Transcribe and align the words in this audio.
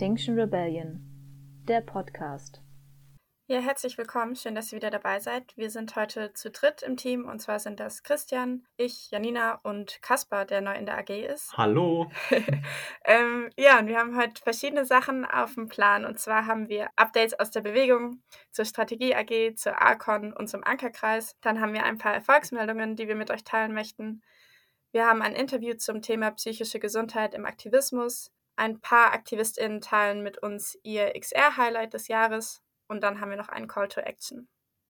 Extinction 0.00 0.40
Rebellion, 0.40 0.98
der 1.68 1.82
Podcast. 1.82 2.62
Ja, 3.48 3.60
herzlich 3.60 3.98
willkommen. 3.98 4.34
Schön, 4.34 4.54
dass 4.54 4.72
ihr 4.72 4.76
wieder 4.76 4.90
dabei 4.90 5.20
seid. 5.20 5.54
Wir 5.58 5.68
sind 5.68 5.94
heute 5.94 6.32
zu 6.32 6.50
dritt 6.50 6.80
im 6.80 6.96
Team 6.96 7.26
und 7.26 7.40
zwar 7.40 7.58
sind 7.58 7.80
das 7.80 8.02
Christian, 8.02 8.64
ich, 8.78 9.10
Janina 9.10 9.60
und 9.62 10.00
Kaspar, 10.00 10.46
der 10.46 10.62
neu 10.62 10.72
in 10.72 10.86
der 10.86 10.96
AG 10.96 11.10
ist. 11.10 11.52
Hallo. 11.58 12.10
ähm, 13.04 13.50
ja, 13.58 13.78
und 13.78 13.88
wir 13.88 13.98
haben 13.98 14.16
heute 14.16 14.40
verschiedene 14.42 14.86
Sachen 14.86 15.26
auf 15.26 15.52
dem 15.52 15.68
Plan 15.68 16.06
und 16.06 16.18
zwar 16.18 16.46
haben 16.46 16.70
wir 16.70 16.88
Updates 16.96 17.38
aus 17.38 17.50
der 17.50 17.60
Bewegung 17.60 18.22
zur 18.52 18.64
Strategie 18.64 19.14
AG, 19.14 19.56
zur 19.56 19.82
ARCON 19.82 20.32
und 20.32 20.48
zum 20.48 20.64
Ankerkreis. 20.64 21.36
Dann 21.42 21.60
haben 21.60 21.74
wir 21.74 21.84
ein 21.84 21.98
paar 21.98 22.14
Erfolgsmeldungen, 22.14 22.96
die 22.96 23.06
wir 23.06 23.16
mit 23.16 23.30
euch 23.30 23.44
teilen 23.44 23.74
möchten. 23.74 24.22
Wir 24.92 25.04
haben 25.04 25.20
ein 25.20 25.34
Interview 25.34 25.74
zum 25.74 26.00
Thema 26.00 26.30
psychische 26.30 26.80
Gesundheit 26.80 27.34
im 27.34 27.44
Aktivismus. 27.44 28.32
Ein 28.60 28.78
paar 28.78 29.14
AktivistInnen 29.14 29.80
teilen 29.80 30.22
mit 30.22 30.36
uns 30.42 30.78
ihr 30.82 31.14
XR-Highlight 31.18 31.94
des 31.94 32.08
Jahres 32.08 32.62
und 32.88 33.02
dann 33.02 33.18
haben 33.18 33.30
wir 33.30 33.38
noch 33.38 33.48
einen 33.48 33.68
Call 33.68 33.88
to 33.88 34.02
Action. 34.02 34.48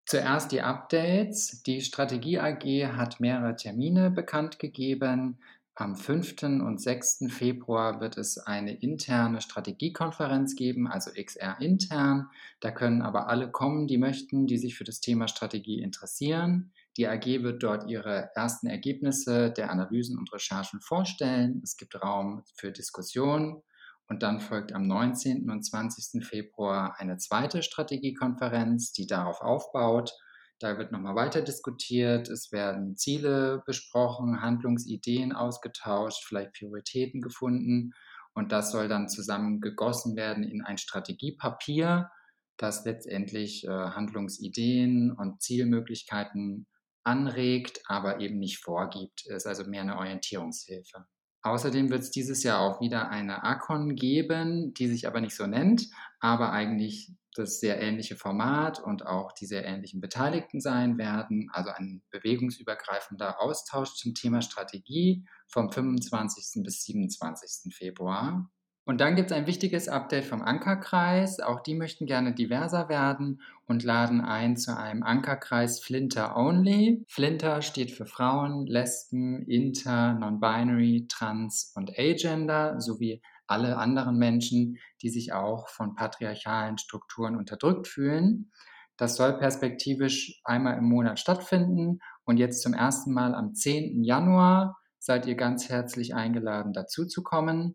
Zuerst 0.04 0.52
die 0.52 0.60
Updates. 0.60 1.62
Die 1.62 1.80
Strategie 1.80 2.38
AG 2.38 2.62
hat 2.94 3.20
mehrere 3.20 3.56
Termine 3.56 4.10
bekannt 4.10 4.58
gegeben. 4.58 5.38
Am 5.76 5.96
5. 5.96 6.42
und 6.42 6.78
6. 6.78 7.24
Februar 7.30 8.02
wird 8.02 8.18
es 8.18 8.36
eine 8.36 8.74
interne 8.74 9.40
Strategiekonferenz 9.40 10.56
geben, 10.56 10.86
also 10.86 11.10
XR 11.12 11.56
intern. 11.58 12.28
Da 12.60 12.70
können 12.70 13.00
aber 13.00 13.28
alle 13.28 13.50
kommen, 13.50 13.86
die 13.86 13.96
möchten, 13.96 14.46
die 14.46 14.58
sich 14.58 14.76
für 14.76 14.84
das 14.84 15.00
Thema 15.00 15.26
Strategie 15.26 15.80
interessieren. 15.80 16.70
Die 16.96 17.08
AG 17.08 17.42
wird 17.42 17.62
dort 17.62 17.88
ihre 17.88 18.30
ersten 18.34 18.68
Ergebnisse 18.68 19.50
der 19.50 19.70
Analysen 19.70 20.16
und 20.16 20.32
Recherchen 20.32 20.80
vorstellen. 20.80 21.60
Es 21.62 21.76
gibt 21.76 22.00
Raum 22.00 22.44
für 22.56 22.70
Diskussionen. 22.70 23.62
Und 24.06 24.22
dann 24.22 24.40
folgt 24.40 24.72
am 24.72 24.86
19. 24.86 25.50
und 25.50 25.62
20. 25.64 26.24
Februar 26.24 26.94
eine 26.98 27.16
zweite 27.16 27.62
Strategiekonferenz, 27.62 28.92
die 28.92 29.06
darauf 29.06 29.40
aufbaut. 29.40 30.12
Da 30.60 30.78
wird 30.78 30.92
nochmal 30.92 31.16
weiter 31.16 31.42
diskutiert, 31.42 32.28
es 32.28 32.52
werden 32.52 32.96
Ziele 32.96 33.62
besprochen, 33.66 34.40
Handlungsideen 34.40 35.32
ausgetauscht, 35.32 36.24
vielleicht 36.24 36.52
Prioritäten 36.52 37.20
gefunden. 37.22 37.92
Und 38.34 38.52
das 38.52 38.70
soll 38.70 38.88
dann 38.88 39.08
zusammengegossen 39.08 40.16
werden 40.16 40.44
in 40.44 40.62
ein 40.62 40.78
Strategiepapier, 40.78 42.10
das 42.56 42.84
letztendlich 42.84 43.64
äh, 43.64 43.68
Handlungsideen 43.68 45.12
und 45.12 45.42
Zielmöglichkeiten 45.42 46.66
anregt, 47.04 47.80
aber 47.86 48.20
eben 48.20 48.38
nicht 48.38 48.58
vorgibt. 48.58 49.26
Ist 49.26 49.46
also 49.46 49.64
mehr 49.64 49.82
eine 49.82 49.96
Orientierungshilfe. 49.96 51.06
Außerdem 51.42 51.90
wird 51.90 52.02
es 52.02 52.10
dieses 52.10 52.42
Jahr 52.42 52.60
auch 52.60 52.80
wieder 52.80 53.10
eine 53.10 53.44
Akon 53.44 53.94
geben, 53.94 54.72
die 54.72 54.88
sich 54.88 55.06
aber 55.06 55.20
nicht 55.20 55.36
so 55.36 55.46
nennt, 55.46 55.90
aber 56.18 56.52
eigentlich 56.52 57.12
das 57.34 57.60
sehr 57.60 57.80
ähnliche 57.82 58.16
Format 58.16 58.80
und 58.80 59.06
auch 59.06 59.32
die 59.32 59.46
sehr 59.46 59.64
ähnlichen 59.64 60.00
Beteiligten 60.00 60.60
sein 60.60 60.96
werden. 60.96 61.50
Also 61.52 61.70
ein 61.70 62.02
bewegungsübergreifender 62.10 63.42
Austausch 63.42 63.94
zum 63.94 64.14
Thema 64.14 64.40
Strategie 64.40 65.26
vom 65.48 65.70
25. 65.70 66.62
bis 66.62 66.84
27. 66.84 67.74
Februar. 67.74 68.50
Und 68.86 69.00
dann 69.00 69.16
gibt 69.16 69.30
es 69.30 69.36
ein 69.36 69.46
wichtiges 69.46 69.88
Update 69.88 70.26
vom 70.26 70.42
Ankerkreis. 70.42 71.40
Auch 71.40 71.60
die 71.60 71.74
möchten 71.74 72.04
gerne 72.04 72.34
diverser 72.34 72.90
werden 72.90 73.40
und 73.66 73.82
laden 73.82 74.20
ein 74.20 74.58
zu 74.58 74.76
einem 74.76 75.02
Ankerkreis 75.02 75.80
Flinter 75.80 76.36
Only. 76.36 77.02
Flinter 77.08 77.62
steht 77.62 77.90
für 77.92 78.04
Frauen, 78.04 78.66
Lesben, 78.66 79.46
Inter, 79.46 80.12
Non-Binary, 80.14 81.06
Trans 81.08 81.72
und 81.74 81.98
Agender 81.98 82.78
sowie 82.78 83.22
alle 83.46 83.78
anderen 83.78 84.18
Menschen, 84.18 84.78
die 85.02 85.08
sich 85.08 85.32
auch 85.32 85.68
von 85.68 85.94
patriarchalen 85.94 86.76
Strukturen 86.76 87.36
unterdrückt 87.36 87.88
fühlen. 87.88 88.50
Das 88.96 89.16
soll 89.16 89.38
perspektivisch 89.38 90.40
einmal 90.44 90.76
im 90.76 90.84
Monat 90.84 91.18
stattfinden 91.18 92.00
und 92.24 92.36
jetzt 92.36 92.62
zum 92.62 92.74
ersten 92.74 93.12
Mal 93.12 93.34
am 93.34 93.54
10. 93.54 94.04
Januar 94.04 94.76
seid 94.98 95.26
ihr 95.26 95.34
ganz 95.34 95.68
herzlich 95.68 96.14
eingeladen, 96.14 96.72
dazu 96.72 97.06
zu 97.06 97.22
kommen. 97.22 97.74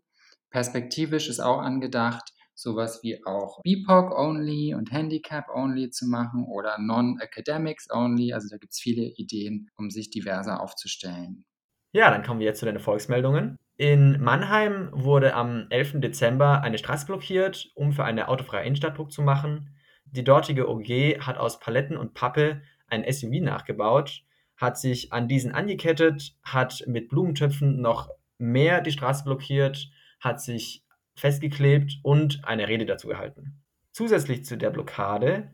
Perspektivisch 0.50 1.28
ist 1.28 1.40
auch 1.40 1.58
angedacht, 1.58 2.32
sowas 2.54 3.00
wie 3.02 3.24
auch 3.24 3.60
BIPOC 3.62 4.16
only 4.18 4.74
und 4.74 4.92
Handicap 4.92 5.46
only 5.54 5.90
zu 5.90 6.06
machen 6.06 6.44
oder 6.44 6.76
Non-Academics 6.78 7.88
only. 7.90 8.32
Also 8.32 8.48
da 8.50 8.58
gibt 8.58 8.72
es 8.72 8.80
viele 8.80 9.02
Ideen, 9.02 9.70
um 9.76 9.90
sich 9.90 10.10
diverser 10.10 10.60
aufzustellen. 10.60 11.44
Ja, 11.92 12.10
dann 12.10 12.22
kommen 12.22 12.40
wir 12.40 12.46
jetzt 12.46 12.60
zu 12.60 12.66
den 12.66 12.76
Erfolgsmeldungen. 12.76 13.56
In 13.76 14.20
Mannheim 14.20 14.90
wurde 14.92 15.34
am 15.34 15.66
11. 15.70 16.00
Dezember 16.00 16.62
eine 16.62 16.78
Straße 16.78 17.06
blockiert, 17.06 17.70
um 17.74 17.92
für 17.92 18.04
eine 18.04 18.28
autofreie 18.28 18.64
Innenstadt 18.64 18.98
Druck 18.98 19.10
zu 19.10 19.22
machen. 19.22 19.74
Die 20.04 20.22
dortige 20.22 20.68
OG 20.68 21.20
hat 21.20 21.38
aus 21.38 21.60
Paletten 21.60 21.96
und 21.96 22.14
Pappe 22.14 22.62
ein 22.88 23.10
SUV 23.10 23.40
nachgebaut, 23.40 24.22
hat 24.56 24.78
sich 24.78 25.12
an 25.12 25.28
diesen 25.28 25.52
angekettet, 25.52 26.36
hat 26.42 26.84
mit 26.86 27.08
Blumentöpfen 27.08 27.80
noch 27.80 28.10
mehr 28.38 28.80
die 28.80 28.92
Straße 28.92 29.24
blockiert 29.24 29.90
hat 30.20 30.40
sich 30.40 30.84
festgeklebt 31.16 31.98
und 32.02 32.40
eine 32.44 32.68
Rede 32.68 32.86
dazu 32.86 33.08
gehalten. 33.08 33.60
Zusätzlich 33.92 34.44
zu 34.44 34.56
der 34.56 34.70
Blockade 34.70 35.50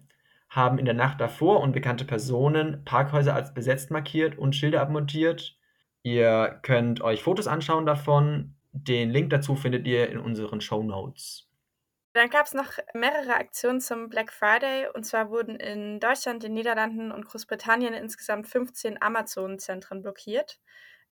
haben 0.49 0.79
in 0.79 0.85
der 0.85 0.95
Nacht 0.95 1.21
davor 1.21 1.61
unbekannte 1.61 2.05
Personen 2.05 2.85
Parkhäuser 2.85 3.35
als 3.35 3.55
besetzt 3.55 3.91
markiert 3.91 4.39
und 4.39 4.55
Schilder 4.55 4.81
abmontiert. 4.81 5.57
Ihr 6.03 6.61
könnt 6.63 7.01
euch 7.01 7.23
Fotos 7.23 7.47
anschauen 7.49 7.87
davon. 7.87 8.55
Den 8.73 9.11
Link 9.11 9.31
dazu 9.31 9.57
findet 9.57 9.87
ihr 9.87 10.09
in 10.11 10.19
unseren 10.19 10.61
Show 10.61 10.83
Notes. 10.83 11.49
Dann 12.13 12.31
gab 12.31 12.47
es 12.47 12.55
noch 12.55 12.79
mehrere 12.95 13.35
Aktionen 13.35 13.81
zum 13.81 14.09
Black 14.09 14.33
Friday. 14.33 14.87
Und 14.95 15.05
zwar 15.05 15.31
wurden 15.31 15.57
in 15.57 16.01
Deutschland, 16.01 16.43
den 16.43 16.55
Niederlanden 16.55 17.13
und 17.13 17.27
Großbritannien 17.27 17.93
insgesamt 17.93 18.47
15 18.47 19.03
Amazon-Zentren 19.03 20.01
blockiert. 20.01 20.59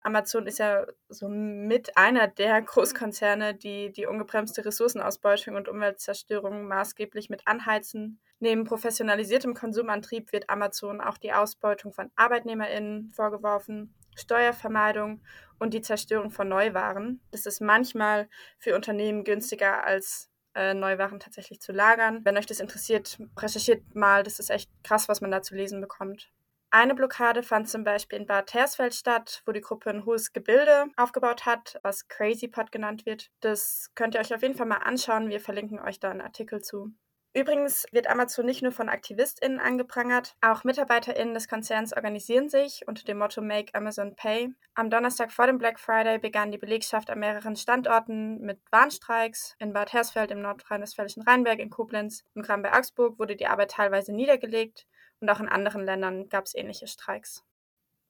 Amazon 0.04 0.48
ist 0.48 0.60
ja 0.60 0.86
so 1.08 1.30
mit 1.30 1.98
einer 1.98 2.28
der 2.28 2.62
Großkonzerne, 2.62 3.56
die 3.56 3.92
die 3.92 4.06
ungebremste 4.06 4.66
Ressourcenausbeutung 4.66 5.56
und 5.56 5.70
Umweltzerstörung 5.70 6.68
maßgeblich 6.68 7.30
mit 7.30 7.48
anheizen. 7.48 8.20
Neben 8.40 8.66
professionalisiertem 8.66 9.54
Konsumantrieb 9.54 10.34
wird 10.34 10.50
Amazon 10.50 11.00
auch 11.00 11.18
die 11.18 11.32
Ausbeutung 11.32 11.94
von 11.94 12.12
ArbeitnehmerInnen 12.18 13.14
vorgeworfen, 13.14 13.96
Steuervermeidung 14.16 15.22
und 15.58 15.74
die 15.74 15.82
Zerstörung 15.82 16.30
von 16.30 16.50
Neuwaren. 16.50 17.22
Das 17.32 17.46
ist 17.46 17.62
manchmal 17.62 18.28
für 18.60 18.76
Unternehmen 18.76 19.24
günstiger 19.24 19.86
als 19.86 20.30
äh, 20.54 20.74
Neuwaren 20.74 21.22
tatsächlich 21.22 21.62
zu 21.62 21.72
lagern. 21.72 22.26
Wenn 22.26 22.38
euch 22.38 22.46
das 22.46 22.60
interessiert, 22.60 23.18
recherchiert 23.40 23.96
mal. 23.96 24.24
Das 24.24 24.40
ist 24.40 24.50
echt 24.50 24.70
krass, 24.84 25.08
was 25.08 25.22
man 25.22 25.32
da 25.32 25.42
zu 25.42 25.56
lesen 25.56 25.80
bekommt. 25.80 26.33
Eine 26.76 26.96
Blockade 26.96 27.44
fand 27.44 27.70
zum 27.70 27.84
Beispiel 27.84 28.18
in 28.18 28.26
Bad 28.26 28.52
Hersfeld 28.56 28.96
statt, 28.96 29.44
wo 29.46 29.52
die 29.52 29.62
Gruppe 29.62 29.92
ein 29.92 30.06
hohes 30.06 30.34
Gebilde 30.34 30.88
aufgebaut 30.98 31.46
hat, 31.46 31.80
was 31.84 32.08
Crazy 32.08 32.48
Pot 32.48 32.72
genannt 32.72 33.06
wird. 33.06 33.30
Das 33.42 33.92
könnt 33.94 34.16
ihr 34.16 34.22
euch 34.22 34.34
auf 34.34 34.42
jeden 34.42 34.56
Fall 34.56 34.66
mal 34.66 34.78
anschauen. 34.78 35.30
Wir 35.30 35.40
verlinken 35.40 35.80
euch 35.80 36.00
da 36.00 36.10
einen 36.10 36.22
Artikel 36.22 36.62
zu. 36.62 36.92
Übrigens 37.36 37.86
wird 37.92 38.08
Amazon 38.08 38.48
nicht 38.48 38.64
nur 38.64 38.72
von 38.72 38.90
AktivistInnen 38.90 39.60
angeprangert, 39.60 40.36
auch 40.42 40.64
MitarbeiterInnen 40.64 41.36
des 41.36 41.48
Konzerns 41.48 41.94
organisieren 41.94 42.50
sich 42.50 42.82
unter 42.88 43.04
dem 43.04 43.20
Motto 43.20 43.44
Make 43.44 43.76
Amazon 43.76 44.16
Pay. 44.16 44.50
Am 44.74 44.90
Donnerstag 44.90 45.32
vor 45.32 45.46
dem 45.46 45.60
Black 45.60 45.80
Friday 45.80 46.18
begann 46.18 46.52
die 46.52 46.58
Belegschaft 46.58 47.12
an 47.12 47.20
mehreren 47.20 47.56
Standorten 47.56 48.42
mit 48.42 48.60
Warnstreiks. 48.72 49.56
In 49.60 49.74
Bad 49.74 49.94
Hersfeld 49.94 50.32
im 50.32 50.42
nordrhein-westfälischen 50.42 51.22
Rheinberg, 51.22 51.60
in 51.60 51.70
Koblenz 51.70 52.24
und 52.34 52.44
Kram 52.44 52.64
bei 52.64 52.74
Augsburg 52.74 53.20
wurde 53.20 53.36
die 53.36 53.46
Arbeit 53.48 53.70
teilweise 53.70 54.12
niedergelegt 54.12 54.88
und 55.24 55.30
auch 55.30 55.40
in 55.40 55.48
anderen 55.48 55.86
Ländern 55.86 56.28
gab 56.28 56.46
es 56.46 56.54
ähnliche 56.54 56.86
Streiks. 56.86 57.46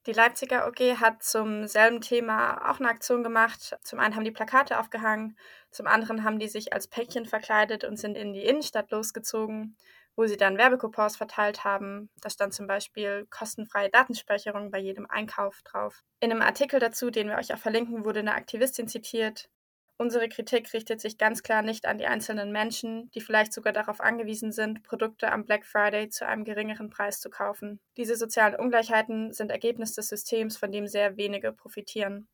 Die 0.08 0.14
Leipziger 0.14 0.68
OG 0.68 1.00
hat 1.00 1.22
zum 1.22 1.68
selben 1.68 2.02
Thema 2.02 2.72
auch 2.72 2.80
eine 2.80 2.90
Aktion 2.90 3.24
gemacht. 3.24 3.78
Zum 3.84 4.00
einen 4.00 4.16
haben 4.16 4.26
die 4.26 4.32
Plakate 4.32 4.80
aufgehangen, 4.80 5.38
zum 5.70 5.86
anderen 5.86 6.24
haben 6.24 6.40
die 6.40 6.48
sich 6.48 6.74
als 6.74 6.88
Päckchen 6.88 7.28
verkleidet 7.28 7.84
und 7.84 7.98
sind 7.98 8.18
in 8.18 8.34
die 8.34 8.44
Innenstadt 8.44 8.90
losgezogen, 8.90 9.78
wo 10.16 10.26
sie 10.26 10.38
dann 10.38 10.58
Werbecoupons 10.58 11.16
verteilt 11.16 11.64
haben. 11.64 12.10
Da 12.20 12.32
stand 12.32 12.56
zum 12.56 12.66
Beispiel 12.66 13.28
kostenfreie 13.30 13.92
Datenspeicherung 13.92 14.72
bei 14.72 14.80
jedem 14.80 15.06
Einkauf 15.08 15.62
drauf. 15.62 16.04
In 16.20 16.32
einem 16.32 16.42
Artikel 16.42 16.80
dazu, 16.80 17.12
den 17.12 17.30
wir 17.30 17.38
euch 17.38 17.54
auch 17.54 17.60
verlinken, 17.60 18.06
wurde 18.06 18.22
eine 18.22 18.34
Aktivistin 18.34 18.88
zitiert, 18.88 19.50
Unsere 19.98 20.28
Kritik 20.28 20.74
richtet 20.74 21.00
sich 21.02 21.18
ganz 21.18 21.44
klar 21.44 21.62
nicht 21.62 21.86
an 21.86 21.98
die 21.98 22.08
einzelnen 22.08 22.52
Menschen, 22.52 23.10
die 23.12 23.22
vielleicht 23.22 23.54
sogar 23.54 23.74
darauf 23.74 24.02
angewiesen 24.02 24.52
sind, 24.52 24.84
Produkte 24.84 25.32
am 25.32 25.46
Black 25.46 25.66
Friday 25.66 26.10
zu 26.10 26.28
einem 26.28 26.44
geringeren 26.44 26.90
Preis 26.90 27.20
zu 27.20 27.30
kaufen. 27.30 27.80
Diese 27.98 28.16
sozialen 28.16 28.56
Ungleichheiten 28.56 29.32
sind 29.32 29.52
Ergebnis 29.52 29.94
des 29.94 30.10
Systems, 30.10 30.58
von 30.58 30.72
dem 30.72 30.88
sehr 30.88 31.18
wenige 31.18 31.54
profitieren. 31.54 32.28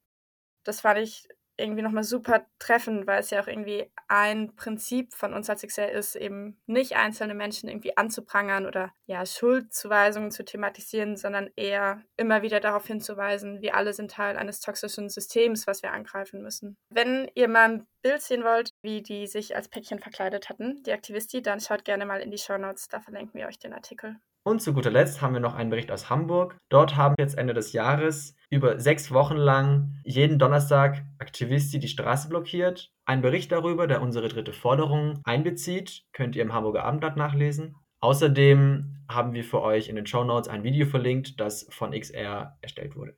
Das 0.63 0.81
fand 0.81 0.99
ich 0.99 1.27
irgendwie 1.59 1.81
nochmal 1.81 2.03
super 2.03 2.45
treffen, 2.57 3.05
weil 3.07 3.19
es 3.19 3.29
ja 3.29 3.41
auch 3.41 3.47
irgendwie 3.47 3.91
ein 4.07 4.55
Prinzip 4.55 5.13
von 5.13 5.33
uns 5.33 5.49
als 5.49 5.61
XR 5.61 5.91
ist, 5.91 6.15
eben 6.15 6.59
nicht 6.65 6.95
einzelne 6.95 7.35
Menschen 7.35 7.69
irgendwie 7.69 7.95
anzuprangern 7.97 8.65
oder 8.65 8.91
ja, 9.05 9.25
Schuldzuweisungen 9.25 10.31
zu 10.31 10.43
thematisieren, 10.43 11.17
sondern 11.17 11.49
eher 11.55 12.01
immer 12.17 12.41
wieder 12.41 12.59
darauf 12.59 12.85
hinzuweisen, 12.87 13.61
wir 13.61 13.75
alle 13.75 13.93
sind 13.93 14.11
Teil 14.11 14.37
eines 14.37 14.59
toxischen 14.59 15.09
Systems, 15.09 15.67
was 15.67 15.83
wir 15.83 15.91
angreifen 15.91 16.41
müssen. 16.41 16.77
Wenn 16.89 17.29
ihr 17.35 17.47
mal 17.47 17.69
ein 17.69 17.87
Bild 18.01 18.21
sehen 18.21 18.43
wollt, 18.43 18.71
wie 18.81 19.01
die 19.01 19.27
sich 19.27 19.55
als 19.55 19.67
Päckchen 19.67 19.99
verkleidet 19.99 20.49
hatten, 20.49 20.81
die 20.83 20.93
Aktivisti, 20.93 21.41
dann 21.41 21.59
schaut 21.59 21.85
gerne 21.85 22.05
mal 22.05 22.21
in 22.21 22.31
die 22.31 22.37
Show 22.37 22.57
Notes, 22.57 22.87
da 22.87 22.99
verlinken 22.99 23.39
wir 23.39 23.47
euch 23.47 23.59
den 23.59 23.73
Artikel. 23.73 24.15
Und 24.43 24.61
zu 24.61 24.73
guter 24.73 24.89
Letzt 24.89 25.21
haben 25.21 25.33
wir 25.33 25.41
noch 25.41 25.55
einen 25.55 25.69
Bericht 25.69 25.91
aus 25.91 26.09
Hamburg. 26.09 26.57
Dort 26.69 26.95
haben 26.95 27.15
jetzt 27.19 27.37
Ende 27.37 27.53
des 27.53 27.73
Jahres 27.73 28.35
über 28.49 28.79
sechs 28.79 29.11
Wochen 29.11 29.35
lang 29.35 29.99
jeden 30.03 30.39
Donnerstag 30.39 31.05
Aktivisti 31.19 31.79
die 31.79 31.87
Straße 31.87 32.29
blockiert. 32.29 32.91
Ein 33.05 33.21
Bericht 33.21 33.51
darüber, 33.51 33.85
der 33.85 34.01
unsere 34.01 34.29
dritte 34.29 34.53
Forderung 34.53 35.21
einbezieht, 35.23 36.03
könnt 36.13 36.35
ihr 36.35 36.41
im 36.41 36.53
Hamburger 36.53 36.83
Abendblatt 36.83 37.17
nachlesen. 37.17 37.75
Außerdem 38.01 39.03
haben 39.09 39.33
wir 39.33 39.43
für 39.43 39.61
euch 39.61 39.89
in 39.89 39.95
den 39.95 40.05
Show 40.05 40.23
Notes 40.23 40.47
ein 40.47 40.63
Video 40.63 40.85
verlinkt, 40.85 41.39
das 41.39 41.67
von 41.69 41.91
XR 41.91 42.57
erstellt 42.61 42.95
wurde. 42.95 43.17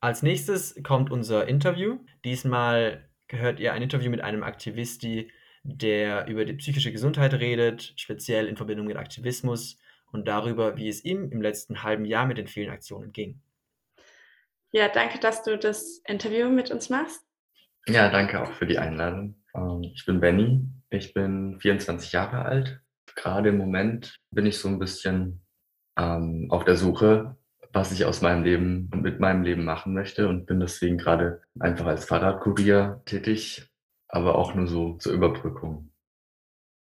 Als 0.00 0.22
nächstes 0.22 0.80
kommt 0.82 1.10
unser 1.10 1.46
Interview. 1.46 1.98
Diesmal 2.24 3.10
gehört 3.26 3.60
ihr 3.60 3.72
ein 3.74 3.82
Interview 3.82 4.10
mit 4.10 4.22
einem 4.22 4.42
Aktivisti, 4.42 5.30
der 5.62 6.26
über 6.28 6.44
die 6.44 6.54
psychische 6.54 6.92
Gesundheit 6.92 7.34
redet, 7.34 7.92
speziell 7.96 8.46
in 8.46 8.56
Verbindung 8.56 8.86
mit 8.86 8.96
Aktivismus 8.96 9.78
und 10.12 10.28
darüber, 10.28 10.76
wie 10.76 10.88
es 10.88 11.04
ihm 11.04 11.30
im 11.30 11.42
letzten 11.42 11.82
halben 11.82 12.04
Jahr 12.04 12.26
mit 12.26 12.38
den 12.38 12.46
vielen 12.46 12.70
Aktionen 12.70 13.12
ging. 13.12 13.40
Ja, 14.70 14.88
danke, 14.88 15.18
dass 15.18 15.42
du 15.42 15.56
das 15.56 16.02
Interview 16.06 16.50
mit 16.50 16.70
uns 16.70 16.90
machst. 16.90 17.22
Ja, 17.86 18.10
danke 18.10 18.42
auch 18.42 18.52
für 18.52 18.66
die 18.66 18.78
Einladung. 18.78 19.42
Ähm, 19.54 19.82
ich 19.94 20.04
bin 20.04 20.20
Benny, 20.20 20.62
ich 20.90 21.14
bin 21.14 21.58
24 21.60 22.12
Jahre 22.12 22.44
alt. 22.44 22.80
Gerade 23.14 23.48
im 23.48 23.56
Moment 23.56 24.18
bin 24.30 24.44
ich 24.44 24.58
so 24.58 24.68
ein 24.68 24.78
bisschen 24.78 25.40
ähm, 25.96 26.48
auf 26.50 26.64
der 26.64 26.76
Suche, 26.76 27.36
was 27.72 27.92
ich 27.92 28.04
aus 28.04 28.20
meinem 28.20 28.44
Leben 28.44 28.90
und 28.92 29.02
mit 29.02 29.20
meinem 29.20 29.42
Leben 29.42 29.64
machen 29.64 29.94
möchte 29.94 30.28
und 30.28 30.46
bin 30.46 30.60
deswegen 30.60 30.98
gerade 30.98 31.42
einfach 31.58 31.86
als 31.86 32.04
Fahrradkurier 32.04 33.02
tätig, 33.06 33.70
aber 34.06 34.36
auch 34.36 34.54
nur 34.54 34.66
so 34.66 34.96
zur 34.98 35.12
Überbrückung. 35.12 35.90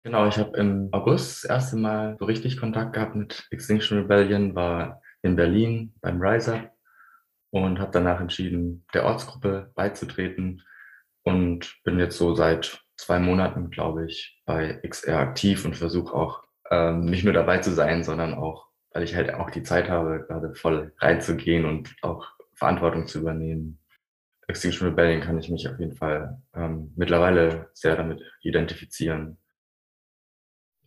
Genau, 0.03 0.27
ich 0.27 0.37
habe 0.39 0.57
im 0.57 0.89
August 0.91 1.43
das 1.43 1.49
erste 1.49 1.77
Mal 1.77 2.17
so 2.17 2.25
richtig 2.25 2.57
Kontakt 2.57 2.93
gehabt 2.93 3.15
mit 3.15 3.47
Extinction 3.51 3.99
Rebellion, 3.99 4.55
war 4.55 4.99
in 5.21 5.35
Berlin 5.35 5.93
beim 6.01 6.19
Riser 6.19 6.71
und 7.51 7.79
habe 7.79 7.91
danach 7.91 8.19
entschieden, 8.19 8.83
der 8.95 9.05
Ortsgruppe 9.05 9.71
beizutreten 9.75 10.63
und 11.23 11.77
bin 11.83 11.99
jetzt 11.99 12.17
so 12.17 12.33
seit 12.33 12.83
zwei 12.97 13.19
Monaten, 13.19 13.69
glaube 13.69 14.07
ich, 14.07 14.41
bei 14.45 14.79
XR 14.87 15.19
aktiv 15.19 15.65
und 15.65 15.77
versuche 15.77 16.15
auch 16.15 16.43
ähm, 16.71 17.05
nicht 17.05 17.23
nur 17.23 17.33
dabei 17.33 17.59
zu 17.59 17.71
sein, 17.71 18.03
sondern 18.03 18.33
auch, 18.33 18.69
weil 18.93 19.03
ich 19.03 19.15
halt 19.15 19.31
auch 19.35 19.51
die 19.51 19.63
Zeit 19.63 19.87
habe, 19.87 20.25
gerade 20.27 20.55
voll 20.55 20.93
reinzugehen 20.97 21.65
und 21.65 21.95
auch 22.01 22.27
Verantwortung 22.55 23.05
zu 23.05 23.19
übernehmen. 23.19 23.77
Extinction 24.47 24.87
Rebellion 24.87 25.21
kann 25.21 25.37
ich 25.37 25.49
mich 25.49 25.69
auf 25.69 25.79
jeden 25.79 25.95
Fall 25.95 26.41
ähm, 26.55 26.91
mittlerweile 26.95 27.69
sehr 27.73 27.95
damit 27.95 28.23
identifizieren 28.41 29.37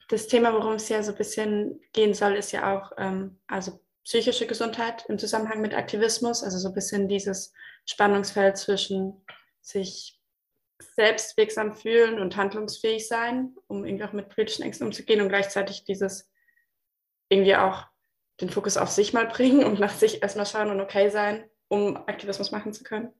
das 0.08 0.26
Thema, 0.26 0.52
worum 0.52 0.74
es 0.74 0.88
ja 0.88 1.02
so 1.02 1.12
ein 1.12 1.18
bisschen 1.18 1.80
gehen 1.92 2.14
soll, 2.14 2.34
ist 2.34 2.52
ja 2.52 2.76
auch 2.76 2.92
ähm, 2.98 3.40
also 3.46 3.80
psychische 4.04 4.46
Gesundheit 4.46 5.06
im 5.08 5.18
Zusammenhang 5.18 5.60
mit 5.60 5.74
Aktivismus, 5.74 6.42
also 6.42 6.58
so 6.58 6.68
ein 6.68 6.74
bisschen 6.74 7.08
dieses 7.08 7.52
Spannungsfeld 7.86 8.56
zwischen 8.56 9.24
sich 9.60 10.20
selbstwirksam 10.96 11.72
fühlen 11.72 12.20
und 12.20 12.36
handlungsfähig 12.36 13.08
sein, 13.08 13.54
um 13.66 13.84
irgendwie 13.84 14.04
auch 14.04 14.12
mit 14.12 14.28
politischen 14.28 14.62
Ängsten 14.62 14.86
umzugehen 14.86 15.20
und 15.20 15.28
gleichzeitig 15.28 15.84
dieses 15.84 16.30
irgendwie 17.28 17.56
auch 17.56 17.86
den 18.40 18.50
Fokus 18.50 18.76
auf 18.76 18.90
sich 18.90 19.12
mal 19.12 19.26
bringen 19.32 19.64
und 19.64 19.80
nach 19.80 19.94
sich 19.94 20.22
erstmal 20.22 20.46
schauen 20.46 20.70
und 20.70 20.80
okay 20.80 21.08
sein, 21.08 21.48
um 21.68 21.96
Aktivismus 21.96 22.50
machen 22.50 22.72
zu 22.72 22.84
können. 22.84 23.12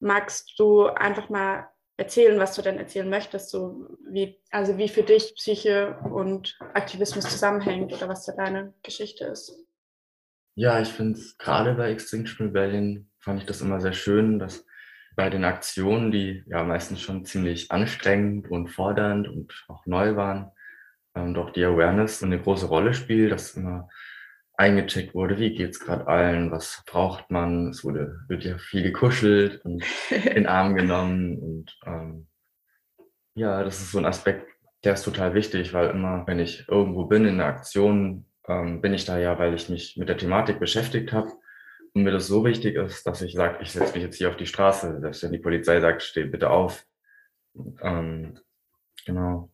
Magst 0.00 0.58
du 0.58 0.86
einfach 0.86 1.28
mal 1.28 1.68
erzählen, 1.98 2.38
was 2.38 2.54
du 2.54 2.62
denn 2.62 2.78
erzählen 2.78 3.10
möchtest, 3.10 3.50
so 3.50 3.88
wie, 4.08 4.40
also 4.50 4.78
wie 4.78 4.88
für 4.88 5.02
dich 5.02 5.34
Psyche 5.34 5.98
und 6.10 6.56
Aktivismus 6.72 7.24
zusammenhängt 7.28 7.92
oder 7.92 8.08
was 8.08 8.24
da 8.24 8.32
deine 8.32 8.72
Geschichte 8.82 9.24
ist. 9.24 9.52
Ja, 10.54 10.80
ich 10.80 10.88
finde 10.88 11.18
es 11.18 11.36
gerade 11.36 11.74
bei 11.74 11.90
Extinction 11.90 12.46
Rebellion 12.46 13.10
fand 13.18 13.40
ich 13.40 13.46
das 13.46 13.60
immer 13.60 13.80
sehr 13.80 13.92
schön, 13.92 14.38
dass 14.38 14.64
bei 15.16 15.28
den 15.28 15.44
Aktionen, 15.44 16.12
die 16.12 16.44
ja 16.46 16.62
meistens 16.62 17.00
schon 17.00 17.24
ziemlich 17.24 17.70
anstrengend 17.72 18.48
und 18.48 18.68
fordernd 18.68 19.26
und 19.26 19.64
auch 19.66 19.84
neu 19.84 20.14
waren, 20.14 20.52
ähm, 21.16 21.34
doch 21.34 21.50
die 21.50 21.64
Awareness 21.64 22.22
eine 22.22 22.40
große 22.40 22.66
Rolle 22.66 22.94
spielt, 22.94 23.32
dass 23.32 23.56
immer 23.56 23.88
eingecheckt 24.58 25.14
wurde, 25.14 25.38
wie 25.38 25.54
geht's 25.54 25.78
gerade 25.78 26.06
allen, 26.08 26.50
was 26.50 26.82
braucht 26.84 27.30
man. 27.30 27.68
Es 27.68 27.84
wurde, 27.84 28.20
wird 28.26 28.44
ja 28.44 28.58
viel 28.58 28.82
gekuschelt 28.82 29.64
und 29.64 29.84
in 30.10 30.34
den 30.34 30.46
Arm 30.46 30.74
genommen. 30.74 31.38
Und 31.38 31.78
ähm, 31.86 32.26
ja, 33.34 33.62
das 33.62 33.80
ist 33.80 33.92
so 33.92 33.98
ein 33.98 34.04
Aspekt, 34.04 34.48
der 34.84 34.94
ist 34.94 35.04
total 35.04 35.34
wichtig, 35.34 35.72
weil 35.72 35.90
immer, 35.90 36.26
wenn 36.26 36.40
ich 36.40 36.68
irgendwo 36.68 37.06
bin 37.06 37.24
in 37.24 37.38
der 37.38 37.46
Aktion, 37.46 38.26
ähm, 38.48 38.80
bin 38.80 38.94
ich 38.94 39.04
da 39.04 39.18
ja, 39.18 39.38
weil 39.38 39.54
ich 39.54 39.68
mich 39.68 39.96
mit 39.96 40.08
der 40.08 40.18
Thematik 40.18 40.58
beschäftigt 40.58 41.12
habe 41.12 41.30
und 41.94 42.02
mir 42.02 42.10
das 42.12 42.26
so 42.26 42.44
wichtig 42.44 42.74
ist, 42.74 43.06
dass 43.06 43.22
ich 43.22 43.34
sage, 43.34 43.58
ich 43.62 43.70
setze 43.70 43.94
mich 43.94 44.02
jetzt 44.02 44.16
hier 44.16 44.28
auf 44.28 44.36
die 44.36 44.46
Straße, 44.46 45.00
selbst 45.00 45.22
wenn 45.22 45.32
die 45.32 45.38
Polizei 45.38 45.80
sagt, 45.80 46.02
steh 46.02 46.24
bitte 46.24 46.50
auf. 46.50 46.84
Ähm, 47.80 48.38
genau. 49.06 49.50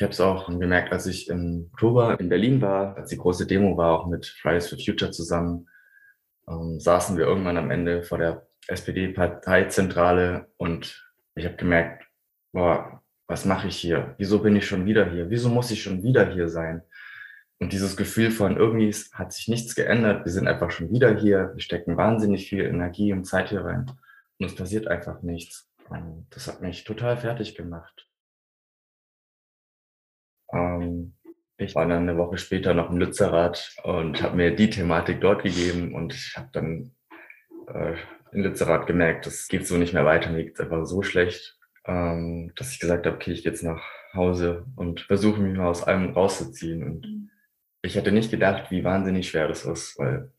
Ich 0.00 0.02
habe 0.02 0.12
es 0.12 0.20
auch 0.22 0.46
gemerkt, 0.46 0.94
als 0.94 1.04
ich 1.04 1.28
im 1.28 1.68
Oktober 1.72 2.18
in 2.18 2.30
Berlin 2.30 2.62
war, 2.62 2.96
als 2.96 3.10
die 3.10 3.18
große 3.18 3.46
Demo 3.46 3.76
war, 3.76 4.00
auch 4.00 4.06
mit 4.06 4.24
Fridays 4.24 4.66
for 4.66 4.78
Future 4.78 5.10
zusammen, 5.10 5.68
ähm, 6.48 6.80
saßen 6.80 7.18
wir 7.18 7.26
irgendwann 7.26 7.58
am 7.58 7.70
Ende 7.70 8.02
vor 8.02 8.16
der 8.16 8.46
SPD-Parteizentrale 8.66 10.46
und 10.56 11.06
ich 11.34 11.44
habe 11.44 11.56
gemerkt, 11.56 12.06
boah, 12.50 13.02
was 13.26 13.44
mache 13.44 13.68
ich 13.68 13.76
hier? 13.76 14.14
Wieso 14.16 14.38
bin 14.38 14.56
ich 14.56 14.66
schon 14.66 14.86
wieder 14.86 15.04
hier? 15.04 15.28
Wieso 15.28 15.50
muss 15.50 15.70
ich 15.70 15.82
schon 15.82 16.02
wieder 16.02 16.32
hier 16.32 16.48
sein? 16.48 16.80
Und 17.58 17.74
dieses 17.74 17.94
Gefühl 17.94 18.30
von 18.30 18.56
irgendwie 18.56 18.94
hat 19.12 19.34
sich 19.34 19.48
nichts 19.48 19.74
geändert, 19.74 20.24
wir 20.24 20.32
sind 20.32 20.48
einfach 20.48 20.70
schon 20.70 20.90
wieder 20.90 21.14
hier, 21.14 21.50
wir 21.52 21.60
stecken 21.60 21.98
wahnsinnig 21.98 22.48
viel 22.48 22.64
Energie 22.64 23.12
und 23.12 23.26
Zeit 23.26 23.50
hier 23.50 23.66
rein 23.66 23.84
und 24.38 24.46
es 24.46 24.54
passiert 24.54 24.88
einfach 24.88 25.20
nichts. 25.20 25.68
Und 25.90 26.26
das 26.30 26.48
hat 26.48 26.62
mich 26.62 26.84
total 26.84 27.18
fertig 27.18 27.54
gemacht. 27.54 28.09
Ähm, 30.52 31.14
ich 31.56 31.74
war 31.74 31.86
dann 31.86 32.08
eine 32.08 32.16
Woche 32.16 32.38
später 32.38 32.74
noch 32.74 32.90
im 32.90 32.96
Lützerath 32.96 33.76
und 33.82 34.22
habe 34.22 34.36
mir 34.36 34.56
die 34.56 34.70
Thematik 34.70 35.20
dort 35.20 35.42
gegeben 35.42 35.94
und 35.94 36.14
ich 36.14 36.34
habe 36.36 36.48
dann 36.52 36.92
äh, 37.68 37.94
in 38.32 38.42
Lützerath 38.42 38.86
gemerkt, 38.86 39.26
das 39.26 39.48
geht 39.48 39.66
so 39.66 39.76
nicht 39.76 39.92
mehr 39.92 40.04
weiter, 40.04 40.30
mir 40.30 40.44
geht 40.44 40.54
es 40.54 40.60
einfach 40.60 40.86
so 40.86 41.02
schlecht, 41.02 41.58
ähm, 41.86 42.52
dass 42.56 42.72
ich 42.72 42.80
gesagt 42.80 43.06
habe, 43.06 43.16
okay, 43.16 43.32
ich 43.32 43.42
gehe 43.42 43.52
jetzt 43.52 43.62
nach 43.62 43.82
Hause 44.14 44.64
und 44.76 45.00
versuche 45.02 45.40
mich 45.40 45.56
mal 45.56 45.68
aus 45.68 45.84
allem 45.84 46.10
rauszuziehen. 46.10 46.82
Und 46.82 47.06
mhm. 47.06 47.30
ich 47.82 47.94
hätte 47.94 48.12
nicht 48.12 48.30
gedacht, 48.30 48.70
wie 48.70 48.84
wahnsinnig 48.84 49.28
schwer 49.28 49.48
das 49.48 49.64
ist, 49.64 49.98
weil 49.98 50.32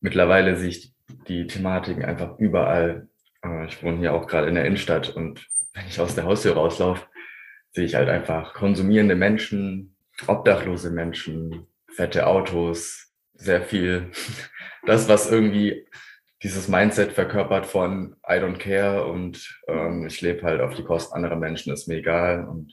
mittlerweile 0.00 0.56
sehe 0.56 0.68
ich 0.68 0.94
die 1.28 1.46
Thematiken 1.46 2.04
einfach 2.04 2.38
überall. 2.38 3.08
Äh, 3.42 3.66
ich 3.66 3.82
wohne 3.82 3.98
hier 3.98 4.14
auch 4.14 4.26
gerade 4.26 4.48
in 4.48 4.54
der 4.54 4.64
Innenstadt 4.64 5.10
und 5.10 5.46
wenn 5.74 5.86
ich 5.86 6.00
aus 6.00 6.14
der 6.14 6.24
Haustür 6.24 6.54
rauslaufe, 6.54 7.06
sehe 7.76 7.84
ich 7.84 7.94
halt 7.94 8.08
einfach 8.08 8.54
konsumierende 8.54 9.14
Menschen, 9.14 9.96
obdachlose 10.26 10.90
Menschen, 10.90 11.66
fette 11.94 12.26
Autos, 12.26 13.12
sehr 13.34 13.62
viel. 13.62 14.10
Das, 14.86 15.08
was 15.08 15.28
irgendwie 15.28 15.84
dieses 16.44 16.68
Mindset 16.68 17.10
verkörpert 17.10 17.66
von 17.66 18.14
I 18.24 18.34
don't 18.34 18.58
care 18.58 19.04
und 19.06 19.58
ähm, 19.66 20.06
ich 20.06 20.20
lebe 20.20 20.44
halt 20.44 20.60
auf 20.60 20.76
die 20.76 20.84
Kosten 20.84 21.12
anderer 21.12 21.34
Menschen, 21.34 21.72
ist 21.72 21.88
mir 21.88 21.96
egal. 21.96 22.46
Und 22.46 22.72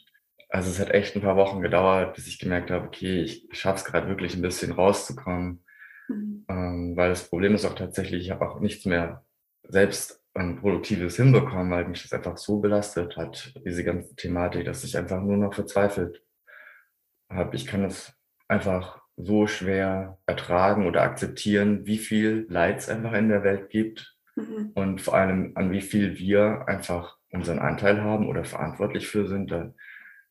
also 0.50 0.70
es 0.70 0.80
hat 0.80 0.92
echt 0.92 1.16
ein 1.16 1.24
paar 1.24 1.38
Wochen 1.38 1.62
gedauert, 1.62 2.14
bis 2.14 2.28
ich 2.28 2.38
gemerkt 2.38 2.70
habe, 2.70 2.86
okay, 2.86 3.24
ich 3.24 3.48
schaffe 3.52 3.78
es 3.78 3.86
gerade 3.86 4.10
wirklich 4.10 4.36
ein 4.36 4.44
bisschen 4.44 4.74
rauszukommen. 4.74 5.66
Mhm. 6.08 6.46
Ähm, 6.48 6.94
weil 6.96 7.10
das 7.10 7.28
Problem 7.28 7.56
ist 7.56 7.66
auch 7.66 7.74
tatsächlich, 7.74 8.26
ich 8.26 8.30
habe 8.30 8.48
auch 8.48 8.60
nichts 8.60 8.86
mehr 8.86 9.26
selbst 9.64 10.23
ein 10.36 10.58
Produktives 10.58 11.16
hinbekommen, 11.16 11.72
weil 11.72 11.88
mich 11.88 12.04
das 12.04 12.14
einfach 12.14 12.38
so 12.38 12.60
belastet 12.60 13.18
hat, 13.18 13.54
diese 13.66 13.84
ganze 13.84 14.16
Thematik, 14.16 14.66
dass 14.66 14.84
ich 14.84 14.98
einfach 14.98 15.22
nur 15.22 15.38
noch 15.38 15.54
verzweifelt 15.54 16.24
habe. 17.30 17.56
Ich 17.56 17.68
kann 17.68 17.84
es 17.84 18.14
einfach 18.48 19.02
so 19.16 19.46
schwer 19.46 20.18
ertragen 20.26 20.88
oder 20.88 21.04
akzeptieren, 21.04 21.86
wie 21.86 22.00
viel 22.00 22.48
Leid 22.50 22.80
es 22.80 22.90
einfach 22.90 23.14
in 23.14 23.30
der 23.30 23.44
Welt 23.44 23.70
gibt 23.70 24.18
mhm. 24.36 24.72
und 24.74 25.02
vor 25.02 25.16
allem 25.16 25.52
an 25.56 25.72
wie 25.72 25.82
viel 25.82 26.18
wir 26.18 26.68
einfach 26.68 27.18
unseren 27.32 27.60
Anteil 27.60 28.02
haben 28.02 28.28
oder 28.28 28.44
verantwortlich 28.44 29.08
für 29.08 29.28
sind. 29.28 29.52
Da 29.52 29.74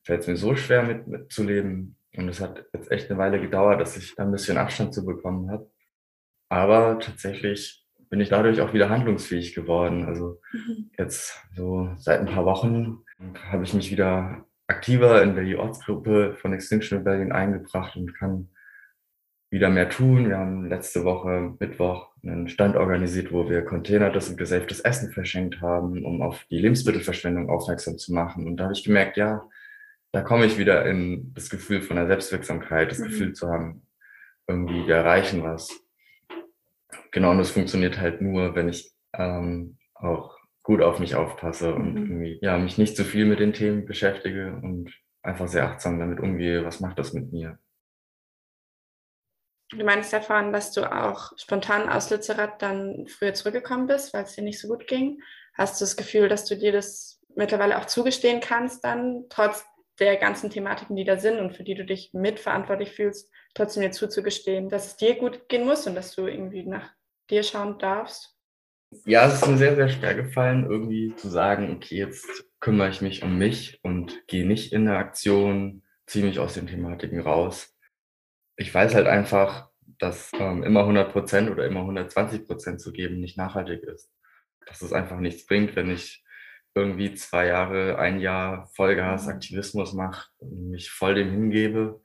fällt 0.03 0.21
es 0.21 0.27
mir 0.27 0.37
so 0.37 0.55
schwer 0.55 0.83
mit, 0.83 1.07
mitzuleben. 1.07 1.97
Und 2.15 2.29
es 2.29 2.41
hat 2.41 2.65
jetzt 2.73 2.91
echt 2.91 3.09
eine 3.09 3.19
Weile 3.19 3.41
gedauert, 3.41 3.81
dass 3.81 3.97
ich 3.97 4.15
da 4.15 4.23
ein 4.23 4.31
bisschen 4.31 4.57
Abstand 4.57 4.93
zu 4.93 5.05
bekommen 5.05 5.49
habe. 5.49 5.69
Aber 6.49 6.99
tatsächlich 6.99 7.82
bin 8.13 8.21
ich 8.21 8.29
dadurch 8.29 8.61
auch 8.61 8.75
wieder 8.75 8.91
handlungsfähig 8.91 9.55
geworden. 9.55 10.05
Also 10.05 10.39
mhm. 10.51 10.91
jetzt 10.99 11.35
so 11.55 11.89
seit 11.97 12.19
ein 12.19 12.27
paar 12.27 12.45
Wochen 12.45 12.99
habe 13.49 13.63
ich 13.63 13.73
mich 13.73 13.89
wieder 13.89 14.45
aktiver 14.67 15.23
in 15.23 15.35
die 15.35 15.55
Ortsgruppe 15.55 16.35
von 16.39 16.53
Extinction 16.53 16.99
Rebellion 16.99 17.31
eingebracht 17.31 17.95
und 17.95 18.13
kann 18.13 18.49
wieder 19.49 19.71
mehr 19.71 19.89
tun. 19.89 20.29
Wir 20.29 20.37
haben 20.37 20.69
letzte 20.69 21.03
Woche 21.05 21.55
Mittwoch 21.59 22.11
einen 22.21 22.49
Stand 22.49 22.75
organisiert, 22.75 23.31
wo 23.31 23.49
wir 23.49 23.65
containertes 23.65 24.29
und 24.29 24.37
gesaftes 24.37 24.81
Essen 24.81 25.11
verschenkt 25.11 25.59
haben, 25.61 26.05
um 26.05 26.21
auf 26.21 26.45
die 26.51 26.59
Lebensmittelverschwendung 26.59 27.49
aufmerksam 27.49 27.97
zu 27.97 28.13
machen. 28.13 28.45
Und 28.45 28.57
da 28.57 28.65
habe 28.65 28.73
ich 28.73 28.83
gemerkt, 28.83 29.17
ja, 29.17 29.49
da 30.11 30.21
komme 30.21 30.45
ich 30.45 30.59
wieder 30.59 30.85
in 30.85 31.33
das 31.33 31.49
Gefühl 31.49 31.81
von 31.81 31.95
der 31.95 32.05
Selbstwirksamkeit, 32.05 32.91
das 32.91 32.99
mhm. 32.99 33.05
Gefühl 33.05 33.33
zu 33.33 33.49
haben, 33.49 33.87
irgendwie 34.47 34.85
wir 34.85 34.97
erreichen 34.97 35.41
was. 35.41 35.82
Genau, 37.11 37.31
und 37.31 37.37
das 37.37 37.51
funktioniert 37.51 37.99
halt 37.99 38.21
nur, 38.21 38.55
wenn 38.55 38.69
ich 38.69 38.93
ähm, 39.13 39.77
auch 39.93 40.37
gut 40.63 40.81
auf 40.81 40.99
mich 40.99 41.15
aufpasse 41.15 41.75
und 41.75 41.93
mhm. 41.93 41.97
irgendwie, 41.97 42.39
ja, 42.41 42.57
mich 42.57 42.77
nicht 42.77 42.95
zu 42.95 43.03
viel 43.03 43.25
mit 43.25 43.39
den 43.39 43.53
Themen 43.53 43.85
beschäftige 43.85 44.59
und 44.61 44.91
einfach 45.21 45.47
sehr 45.47 45.65
achtsam 45.65 45.99
damit 45.99 46.19
umgehe, 46.19 46.65
was 46.65 46.79
macht 46.79 46.99
das 46.99 47.13
mit 47.13 47.31
mir. 47.31 47.59
Du 49.69 49.83
meinst 49.83 50.13
davon, 50.13 50.53
dass 50.53 50.71
du 50.71 50.89
auch 50.91 51.31
spontan 51.37 51.89
aus 51.89 52.09
Lützerath 52.11 52.61
dann 52.61 53.07
früher 53.07 53.33
zurückgekommen 53.33 53.87
bist, 53.87 54.13
weil 54.13 54.23
es 54.23 54.35
dir 54.35 54.43
nicht 54.43 54.59
so 54.59 54.67
gut 54.67 54.87
ging. 54.87 55.19
Hast 55.55 55.79
du 55.79 55.85
das 55.85 55.97
Gefühl, 55.97 56.29
dass 56.29 56.45
du 56.45 56.55
dir 56.55 56.71
das 56.71 57.19
mittlerweile 57.35 57.77
auch 57.79 57.85
zugestehen 57.85 58.39
kannst, 58.39 58.83
dann 58.83 59.25
trotz 59.29 59.65
der 59.99 60.17
ganzen 60.17 60.49
Thematiken, 60.49 60.95
die 60.95 61.05
da 61.05 61.17
sind 61.17 61.39
und 61.39 61.55
für 61.55 61.63
die 61.63 61.75
du 61.75 61.85
dich 61.85 62.13
mitverantwortlich 62.13 62.91
fühlst, 62.91 63.31
trotzdem 63.53 63.83
dir 63.83 63.91
zuzugestehen, 63.91 64.69
dass 64.69 64.87
es 64.87 64.97
dir 64.97 65.15
gut 65.15 65.47
gehen 65.49 65.65
muss 65.65 65.87
und 65.87 65.95
dass 65.95 66.15
du 66.15 66.27
irgendwie 66.27 66.63
nach 66.63 66.91
dir 67.29 67.43
schauen 67.43 67.77
darfst? 67.79 68.37
Ja, 69.05 69.27
es 69.27 69.35
ist 69.35 69.47
mir 69.47 69.57
sehr, 69.57 69.75
sehr 69.75 69.89
schwer 69.89 70.13
gefallen, 70.13 70.67
irgendwie 70.69 71.15
zu 71.15 71.29
sagen, 71.29 71.75
okay, 71.75 71.97
jetzt 71.97 72.45
kümmere 72.59 72.89
ich 72.89 73.01
mich 73.01 73.23
um 73.23 73.37
mich 73.37 73.79
und 73.83 74.27
gehe 74.27 74.45
nicht 74.45 74.71
in 74.71 74.87
eine 74.87 74.97
Aktion, 74.97 75.83
ziehe 76.05 76.25
mich 76.25 76.39
aus 76.39 76.53
den 76.53 76.67
Thematiken 76.67 77.19
raus 77.19 77.73
ich 78.55 78.73
weiß 78.73 78.95
halt 78.95 79.07
einfach, 79.07 79.69
dass 79.99 80.31
ähm, 80.33 80.63
immer 80.63 80.81
100 80.81 81.11
Prozent 81.11 81.49
oder 81.49 81.65
immer 81.65 81.81
120 81.81 82.45
Prozent 82.45 82.81
zu 82.81 82.91
geben 82.91 83.19
nicht 83.19 83.37
nachhaltig 83.37 83.83
ist. 83.83 84.11
Dass 84.65 84.81
es 84.81 84.93
einfach 84.93 85.19
nichts 85.19 85.45
bringt, 85.45 85.75
wenn 85.75 85.89
ich 85.89 86.23
irgendwie 86.75 87.13
zwei 87.13 87.47
Jahre, 87.47 87.99
ein 87.99 88.19
Jahr 88.19 88.67
Vollgas 88.73 89.27
Aktivismus 89.27 89.93
mache, 89.93 90.29
mich 90.41 90.89
voll 90.89 91.15
dem 91.15 91.31
hingebe 91.31 92.01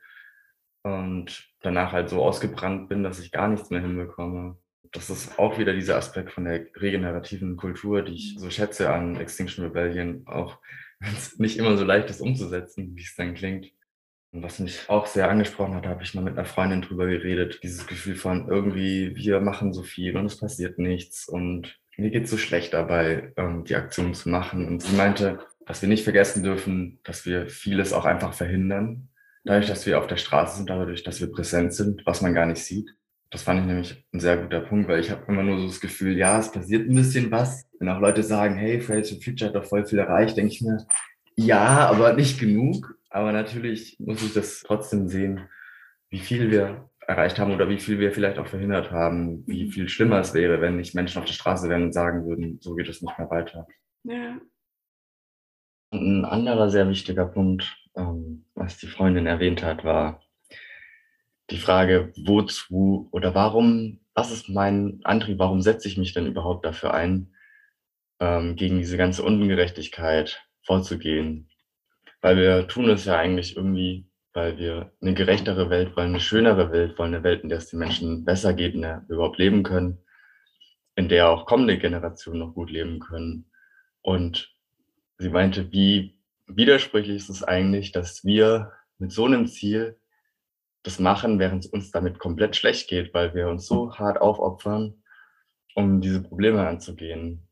und 0.83 1.49
danach 1.61 1.93
halt 1.93 2.09
so 2.09 2.23
ausgebrannt 2.23 2.89
bin, 2.89 3.03
dass 3.03 3.19
ich 3.19 3.33
gar 3.33 3.49
nichts 3.49 3.71
mehr 3.71 3.81
hinbekomme. 3.81 4.57
Das 4.93 5.11
ist 5.11 5.39
auch 5.39 5.59
wieder 5.59 5.75
dieser 5.75 5.97
Aspekt 5.97 6.33
von 6.33 6.45
der 6.45 6.67
regenerativen 6.77 7.57
Kultur, 7.57 8.03
die 8.03 8.15
ich 8.15 8.37
so 8.39 8.51
schätze 8.51 8.91
an 8.93 9.17
Extinction 9.17 9.65
Rebellion, 9.65 10.27
auch 10.27 10.59
wenn 11.01 11.13
es 11.13 11.39
nicht 11.39 11.59
immer 11.59 11.77
so 11.77 11.85
leicht 11.85 12.11
ist 12.11 12.21
umzusetzen, 12.21 12.97
wie 12.97 13.03
es 13.03 13.15
dann 13.17 13.35
klingt. 13.35 13.71
Und 14.31 14.43
was 14.43 14.59
mich 14.59 14.89
auch 14.89 15.07
sehr 15.07 15.31
angesprochen 15.31 15.75
hat, 15.75 15.87
habe 15.87 16.03
ich 16.03 16.15
mal 16.15 16.23
mit 16.23 16.35
einer 16.35 16.45
Freundin 16.45 16.83
drüber 16.83 17.07
geredet. 17.07 17.61
Dieses 17.63 17.87
Gefühl 17.87 18.15
von 18.15 18.49
irgendwie, 18.49 19.17
wir 19.17 19.41
machen 19.41 19.73
so 19.73 19.83
viel 19.83 20.17
und 20.17 20.27
es 20.27 20.39
passiert 20.39 20.79
nichts 20.79 21.29
und 21.29 21.79
mir 21.97 22.11
geht 22.11 22.25
es 22.25 22.31
so 22.31 22.37
schlecht 22.37 22.75
dabei, 22.75 23.33
ähm, 23.37 23.65
die 23.65 23.75
Aktion 23.75 24.15
zu 24.15 24.29
machen. 24.29 24.67
Und 24.67 24.83
sie 24.83 24.97
meinte, 24.97 25.41
dass 25.67 25.83
wir 25.83 25.89
nicht 25.89 26.05
vergessen 26.05 26.43
dürfen, 26.43 27.01
dass 27.05 27.27
wir 27.27 27.49
vieles 27.49 27.93
auch 27.93 28.05
einfach 28.05 28.33
verhindern. 28.33 29.09
Dadurch, 29.45 29.67
dass 29.67 29.87
wir 29.87 29.99
auf 29.99 30.07
der 30.07 30.17
Straße 30.17 30.57
sind, 30.57 30.71
dadurch, 30.71 31.03
dass 31.03 31.21
wir 31.21 31.31
präsent 31.31 31.73
sind, 31.73 32.05
was 32.05 32.23
man 32.23 32.35
gar 32.35 32.47
nicht 32.47 32.63
sieht. 32.63 32.95
Das 33.31 33.43
fand 33.43 33.61
ich 33.61 33.67
nämlich 33.67 34.05
ein 34.13 34.21
sehr 34.21 34.39
guter 34.39 34.61
Punkt, 34.61 34.89
weil 34.89 35.01
ich 35.01 35.11
habe 35.11 35.25
immer 35.29 35.43
nur 35.43 35.59
so 35.59 35.67
das 35.67 35.81
Gefühl, 35.81 36.17
ja, 36.17 36.39
es 36.39 36.51
passiert 36.51 36.89
ein 36.89 36.95
bisschen 36.95 37.31
was. 37.31 37.67
Wenn 37.79 37.89
auch 37.89 38.01
Leute 38.01 38.23
sagen, 38.23 38.57
hey, 38.57 38.81
Fridays 38.81 39.11
for 39.11 39.21
Future 39.21 39.49
hat 39.49 39.55
doch 39.55 39.67
voll 39.67 39.85
viel 39.87 39.99
erreicht, 39.99 40.37
denke 40.37 40.53
ich 40.53 40.63
mir, 40.63 40.87
ja, 41.37 41.89
aber 41.89 42.15
nicht 42.15 42.41
genug. 42.41 42.95
Aber 43.11 43.33
natürlich 43.33 43.97
muss 44.01 44.23
ich 44.23 44.33
das 44.33 44.63
trotzdem 44.67 45.09
sehen, 45.09 45.49
wie 46.11 46.19
viel 46.19 46.51
wir 46.51 46.89
erreicht 47.07 47.39
haben 47.39 47.53
oder 47.53 47.69
wie 47.69 47.79
viel 47.79 47.99
wir 47.99 48.13
vielleicht 48.13 48.39
auch 48.39 48.47
verhindert 48.47 48.91
haben, 48.91 49.47
wie 49.47 49.65
mhm. 49.65 49.71
viel 49.71 49.89
schlimmer 49.89 50.21
es 50.21 50.35
wäre, 50.35 50.61
wenn 50.61 50.77
nicht 50.77 50.95
Menschen 50.95 51.19
auf 51.19 51.25
der 51.25 51.33
Straße 51.33 51.69
wären 51.69 51.85
und 51.85 51.93
sagen 51.93 52.27
würden, 52.27 52.59
so 52.61 52.75
geht 52.75 52.89
es 52.89 53.01
nicht 53.01 53.19
mehr 53.19 53.31
weiter. 53.31 53.67
Ja. 54.05 54.39
Ein 55.91 56.27
anderer 56.27 56.69
sehr 56.69 56.89
wichtiger 56.89 57.25
Punkt, 57.25 57.77
ähm, 57.97 58.45
Freundin 58.99 59.27
erwähnt 59.27 59.63
hat, 59.63 59.85
war 59.85 60.21
die 61.51 61.57
Frage, 61.57 62.13
wozu 62.17 63.09
oder 63.13 63.33
warum, 63.33 64.01
was 64.13 64.33
ist 64.33 64.49
mein 64.49 65.01
Antrieb, 65.05 65.39
warum 65.39 65.63
setze 65.63 65.87
ich 65.87 65.97
mich 65.97 66.13
denn 66.13 66.27
überhaupt 66.27 66.67
dafür 66.67 66.93
ein, 66.93 67.33
ähm, 68.19 68.57
gegen 68.57 68.79
diese 68.79 68.97
ganze 68.97 69.23
Ungerechtigkeit 69.23 70.45
vorzugehen, 70.63 71.49
weil 72.21 72.37
wir 72.37 72.67
tun 72.67 72.91
es 72.91 73.05
ja 73.05 73.17
eigentlich 73.17 73.57
irgendwie, 73.57 74.11
weil 74.33 74.59
wir 74.59 74.93
eine 75.01 75.15
gerechtere 75.15 75.71
Welt 75.71 75.97
wollen, 75.97 76.09
eine 76.09 76.21
schönere 76.21 76.73
Welt 76.73 76.99
wollen, 76.99 77.15
eine 77.15 77.23
Welt, 77.23 77.45
in 77.45 77.51
der 77.51 77.59
es 77.59 77.71
den 77.71 77.79
Menschen 77.79 78.25
besser 78.25 78.53
geht, 78.53 78.75
in 78.75 78.83
der 78.83 79.05
wir 79.07 79.15
überhaupt 79.15 79.39
leben 79.39 79.63
können, 79.63 79.99
in 80.97 81.09
der 81.09 81.29
auch 81.29 81.47
kommende 81.47 81.79
Generationen 81.79 82.41
noch 82.41 82.53
gut 82.53 82.71
leben 82.71 82.99
können. 82.99 83.49
Und 84.03 84.53
sie 85.19 85.29
meinte, 85.29 85.71
wie 85.71 86.19
widersprüchlich 86.49 87.17
ist 87.17 87.29
es 87.29 87.45
eigentlich, 87.45 87.93
dass 87.93 88.25
wir 88.25 88.73
mit 88.99 89.13
so 89.13 89.27
einem 89.27 89.47
Ziel 89.47 89.99
das 90.83 90.99
machen, 90.99 91.39
während 91.39 91.65
es 91.65 91.71
uns 91.71 91.91
damit 91.91 92.19
komplett 92.19 92.57
schlecht 92.57 92.89
geht, 92.89 93.13
weil 93.15 93.35
wir 93.35 93.49
uns 93.49 93.67
so 93.67 93.95
hart 93.95 94.21
aufopfern, 94.21 95.03
um 95.75 96.01
diese 96.01 96.23
Probleme 96.23 96.67
anzugehen. 96.67 97.47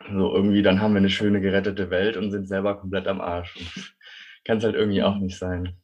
So 0.00 0.34
irgendwie, 0.34 0.62
dann 0.62 0.80
haben 0.80 0.92
wir 0.92 0.98
eine 0.98 1.10
schöne 1.10 1.40
gerettete 1.40 1.90
Welt 1.90 2.16
und 2.16 2.30
sind 2.30 2.46
selber 2.46 2.78
komplett 2.78 3.06
am 3.08 3.20
Arsch. 3.20 3.54
Kann 4.44 4.58
es 4.58 4.64
halt 4.64 4.76
irgendwie 4.76 5.02
auch 5.02 5.16
nicht 5.16 5.36
sein. 5.36 5.76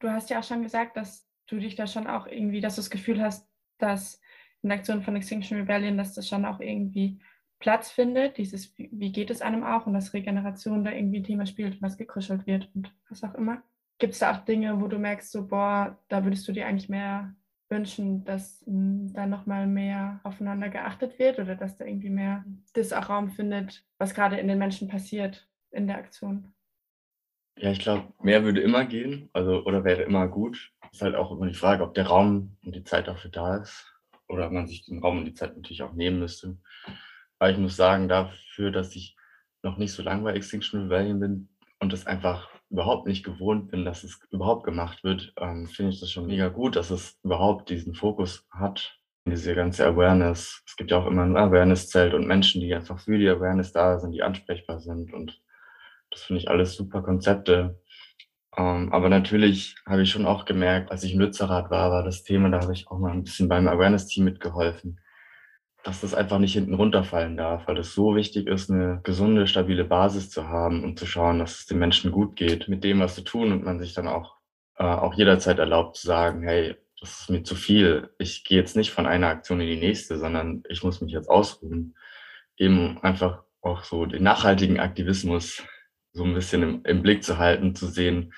Du 0.00 0.10
hast 0.10 0.28
ja 0.28 0.40
auch 0.40 0.44
schon 0.44 0.62
gesagt, 0.62 0.96
dass 0.96 1.26
du 1.46 1.58
dich 1.58 1.76
da 1.76 1.86
schon 1.86 2.06
auch 2.06 2.26
irgendwie, 2.26 2.60
dass 2.60 2.74
du 2.74 2.80
das 2.80 2.90
Gefühl 2.90 3.22
hast, 3.22 3.48
dass 3.78 4.20
in 4.62 4.68
der 4.68 4.78
Aktion 4.78 5.02
von 5.02 5.16
Extinction 5.16 5.58
Rebellion, 5.58 5.96
dass 5.96 6.14
das 6.14 6.28
schon 6.28 6.44
auch 6.44 6.60
irgendwie 6.60 7.22
Platz 7.64 7.90
findet, 7.90 8.36
dieses, 8.36 8.76
wie 8.76 9.10
geht 9.10 9.30
es 9.30 9.40
einem 9.40 9.64
auch 9.64 9.86
und 9.86 9.94
dass 9.94 10.12
Regeneration 10.12 10.84
da 10.84 10.92
irgendwie 10.92 11.20
ein 11.20 11.24
Thema 11.24 11.46
spielt, 11.46 11.80
was 11.80 11.96
gekuschelt 11.96 12.46
wird 12.46 12.68
und 12.74 12.92
was 13.08 13.24
auch 13.24 13.34
immer. 13.36 13.62
Gibt 13.96 14.12
es 14.12 14.18
da 14.18 14.32
auch 14.32 14.44
Dinge, 14.44 14.82
wo 14.82 14.86
du 14.86 14.98
merkst, 14.98 15.32
so, 15.32 15.46
boah, 15.46 15.96
da 16.08 16.24
würdest 16.24 16.46
du 16.46 16.52
dir 16.52 16.66
eigentlich 16.66 16.90
mehr 16.90 17.34
wünschen, 17.70 18.22
dass 18.26 18.62
hm, 18.66 19.14
da 19.14 19.24
nochmal 19.24 19.66
mehr 19.66 20.20
aufeinander 20.24 20.68
geachtet 20.68 21.18
wird 21.18 21.38
oder 21.38 21.56
dass 21.56 21.78
da 21.78 21.86
irgendwie 21.86 22.10
mehr 22.10 22.44
das 22.74 22.92
auch 22.92 23.08
Raum 23.08 23.30
findet, 23.30 23.82
was 23.96 24.12
gerade 24.12 24.36
in 24.36 24.46
den 24.46 24.58
Menschen 24.58 24.86
passiert 24.86 25.48
in 25.70 25.86
der 25.86 25.96
Aktion? 25.96 26.52
Ja, 27.56 27.70
ich 27.70 27.78
glaube, 27.78 28.12
mehr 28.22 28.44
würde 28.44 28.60
immer 28.60 28.84
gehen, 28.84 29.30
also 29.32 29.64
oder 29.64 29.84
wäre 29.84 30.02
immer 30.02 30.28
gut. 30.28 30.70
Ist 30.92 31.00
halt 31.00 31.14
auch 31.14 31.32
immer 31.32 31.46
die 31.46 31.54
Frage, 31.54 31.82
ob 31.82 31.94
der 31.94 32.08
Raum 32.08 32.58
und 32.62 32.74
die 32.74 32.84
Zeit 32.84 33.08
dafür 33.08 33.30
da 33.30 33.56
ist 33.56 33.90
oder 34.28 34.50
man 34.50 34.66
sich 34.66 34.84
den 34.84 34.98
Raum 34.98 35.16
und 35.16 35.24
die 35.24 35.32
Zeit 35.32 35.56
natürlich 35.56 35.82
auch 35.82 35.94
nehmen 35.94 36.18
müsste. 36.18 36.58
Aber 37.38 37.50
ich 37.50 37.58
muss 37.58 37.76
sagen, 37.76 38.08
dafür, 38.08 38.70
dass 38.70 38.94
ich 38.96 39.16
noch 39.62 39.76
nicht 39.76 39.92
so 39.92 40.02
lange 40.02 40.22
bei 40.22 40.34
Extinction 40.34 40.82
Rebellion 40.82 41.20
bin 41.20 41.48
und 41.80 41.92
das 41.92 42.06
einfach 42.06 42.48
überhaupt 42.70 43.06
nicht 43.06 43.24
gewohnt 43.24 43.70
bin, 43.70 43.84
dass 43.84 44.04
es 44.04 44.20
überhaupt 44.30 44.64
gemacht 44.64 45.04
wird, 45.04 45.32
ähm, 45.38 45.66
finde 45.66 45.92
ich 45.92 46.00
das 46.00 46.10
schon 46.10 46.26
mega 46.26 46.48
gut, 46.48 46.76
dass 46.76 46.90
es 46.90 47.18
überhaupt 47.22 47.70
diesen 47.70 47.94
Fokus 47.94 48.46
hat, 48.50 48.98
diese 49.26 49.54
ganze 49.54 49.86
Awareness. 49.86 50.62
Es 50.66 50.76
gibt 50.76 50.90
ja 50.90 50.98
auch 50.98 51.06
immer 51.06 51.22
ein 51.22 51.36
Awareness-Zelt 51.36 52.14
und 52.14 52.26
Menschen, 52.26 52.60
die 52.60 52.74
einfach 52.74 52.98
für 52.98 53.18
die 53.18 53.28
Awareness 53.28 53.72
da 53.72 53.98
sind, 53.98 54.12
die 54.12 54.22
ansprechbar 54.22 54.80
sind 54.80 55.12
und 55.12 55.40
das 56.10 56.22
finde 56.22 56.40
ich 56.40 56.48
alles 56.48 56.74
super 56.74 57.02
Konzepte. 57.02 57.80
Ähm, 58.56 58.92
aber 58.92 59.08
natürlich 59.08 59.76
habe 59.86 60.02
ich 60.02 60.10
schon 60.10 60.26
auch 60.26 60.44
gemerkt, 60.44 60.90
als 60.90 61.02
ich 61.02 61.14
im 61.14 61.20
Lützerath 61.20 61.70
war, 61.70 61.90
war 61.90 62.04
das 62.04 62.22
Thema, 62.22 62.50
da 62.50 62.60
habe 62.60 62.72
ich 62.72 62.88
auch 62.88 62.98
mal 62.98 63.12
ein 63.12 63.24
bisschen 63.24 63.48
beim 63.48 63.66
Awareness-Team 63.66 64.24
mitgeholfen 64.24 65.00
dass 65.84 66.00
das 66.00 66.14
einfach 66.14 66.38
nicht 66.38 66.54
hinten 66.54 66.74
runterfallen 66.74 67.36
darf, 67.36 67.68
weil 67.68 67.78
es 67.78 67.94
so 67.94 68.16
wichtig 68.16 68.46
ist, 68.46 68.70
eine 68.70 69.00
gesunde, 69.04 69.46
stabile 69.46 69.84
Basis 69.84 70.30
zu 70.30 70.48
haben 70.48 70.82
und 70.82 70.98
zu 70.98 71.06
schauen, 71.06 71.38
dass 71.38 71.60
es 71.60 71.66
den 71.66 71.78
Menschen 71.78 72.10
gut 72.10 72.36
geht 72.36 72.68
mit 72.68 72.82
dem, 72.82 73.00
was 73.00 73.16
sie 73.16 73.24
tun 73.24 73.52
und 73.52 73.64
man 73.64 73.78
sich 73.78 73.92
dann 73.92 74.08
auch, 74.08 74.36
äh, 74.78 74.84
auch 74.84 75.14
jederzeit 75.14 75.58
erlaubt 75.58 75.96
zu 75.96 76.06
sagen, 76.06 76.42
hey, 76.42 76.74
das 77.00 77.20
ist 77.20 77.30
mir 77.30 77.42
zu 77.42 77.54
viel. 77.54 78.08
Ich 78.18 78.44
gehe 78.44 78.58
jetzt 78.58 78.76
nicht 78.76 78.92
von 78.92 79.06
einer 79.06 79.28
Aktion 79.28 79.60
in 79.60 79.66
die 79.66 79.76
nächste, 79.76 80.18
sondern 80.18 80.62
ich 80.70 80.82
muss 80.82 81.02
mich 81.02 81.12
jetzt 81.12 81.28
ausruhen. 81.28 81.94
Eben 82.56 82.98
einfach 83.02 83.42
auch 83.60 83.84
so 83.84 84.06
den 84.06 84.22
nachhaltigen 84.22 84.80
Aktivismus 84.80 85.62
so 86.14 86.24
ein 86.24 86.32
bisschen 86.32 86.62
im, 86.62 86.84
im 86.84 87.02
Blick 87.02 87.22
zu 87.22 87.36
halten, 87.36 87.74
zu 87.74 87.88
sehen, 87.88 88.32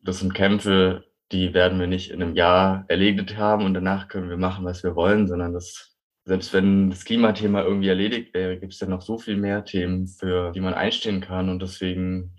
das 0.00 0.20
sind 0.20 0.32
Kämpfe, 0.32 1.04
die 1.32 1.52
werden 1.52 1.78
wir 1.78 1.88
nicht 1.88 2.10
in 2.10 2.22
einem 2.22 2.36
Jahr 2.36 2.84
erledigt 2.88 3.36
haben 3.36 3.66
und 3.66 3.74
danach 3.74 4.08
können 4.08 4.30
wir 4.30 4.36
machen, 4.38 4.64
was 4.64 4.82
wir 4.82 4.94
wollen, 4.94 5.26
sondern 5.26 5.52
das 5.52 5.95
selbst 6.26 6.52
wenn 6.52 6.90
das 6.90 7.04
Klimathema 7.04 7.62
irgendwie 7.62 7.88
erledigt 7.88 8.34
wäre, 8.34 8.58
gibt 8.58 8.72
es 8.72 8.80
ja 8.80 8.88
noch 8.88 9.00
so 9.00 9.16
viel 9.16 9.36
mehr 9.36 9.64
Themen, 9.64 10.08
für 10.08 10.50
die 10.50 10.60
man 10.60 10.74
einstehen 10.74 11.20
kann. 11.20 11.48
Und 11.48 11.62
deswegen 11.62 12.36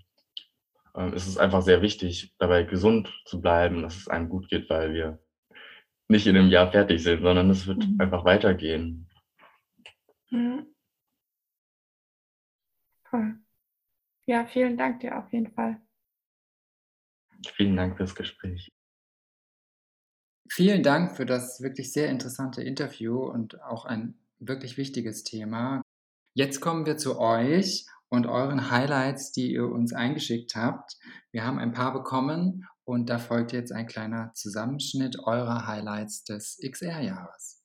ähm, 0.94 1.14
ist 1.14 1.26
es 1.26 1.38
einfach 1.38 1.62
sehr 1.62 1.80
wichtig, 1.80 2.34
dabei 2.38 2.64
gesund 2.64 3.10
zu 3.24 3.40
bleiben, 3.40 3.82
dass 3.82 3.96
es 3.96 4.08
einem 4.08 4.28
gut 4.28 4.50
geht, 4.50 4.68
weil 4.68 4.92
wir 4.92 5.18
nicht 6.06 6.26
in 6.26 6.36
einem 6.36 6.50
Jahr 6.50 6.70
fertig 6.70 7.02
sind, 7.02 7.22
sondern 7.22 7.48
es 7.48 7.66
wird 7.66 7.78
mhm. 7.78 7.96
einfach 7.98 8.26
weitergehen. 8.26 9.08
Mhm. 10.30 10.66
Cool. 13.10 13.38
Ja, 14.26 14.44
vielen 14.44 14.76
Dank 14.76 15.00
dir 15.00 15.16
auf 15.16 15.32
jeden 15.32 15.50
Fall. 15.54 15.80
Vielen 17.54 17.76
Dank 17.76 17.96
fürs 17.96 18.14
Gespräch. 18.14 18.68
Vielen 20.50 20.82
Dank 20.82 21.16
für 21.16 21.26
das 21.26 21.60
wirklich 21.60 21.92
sehr 21.92 22.08
interessante 22.08 22.62
Interview 22.62 23.18
und 23.18 23.62
auch 23.62 23.84
ein 23.84 24.14
wirklich 24.38 24.76
wichtiges 24.76 25.24
Thema. 25.24 25.82
Jetzt 26.34 26.60
kommen 26.60 26.86
wir 26.86 26.96
zu 26.96 27.18
euch 27.18 27.86
und 28.08 28.26
euren 28.26 28.70
Highlights, 28.70 29.32
die 29.32 29.52
ihr 29.52 29.66
uns 29.68 29.92
eingeschickt 29.92 30.56
habt. 30.56 30.96
Wir 31.32 31.44
haben 31.44 31.58
ein 31.58 31.72
paar 31.72 31.92
bekommen 31.92 32.66
und 32.84 33.10
da 33.10 33.18
folgt 33.18 33.52
jetzt 33.52 33.72
ein 33.72 33.86
kleiner 33.86 34.32
Zusammenschnitt 34.34 35.18
eurer 35.18 35.66
Highlights 35.66 36.24
des 36.24 36.58
XR-Jahres. 36.62 37.62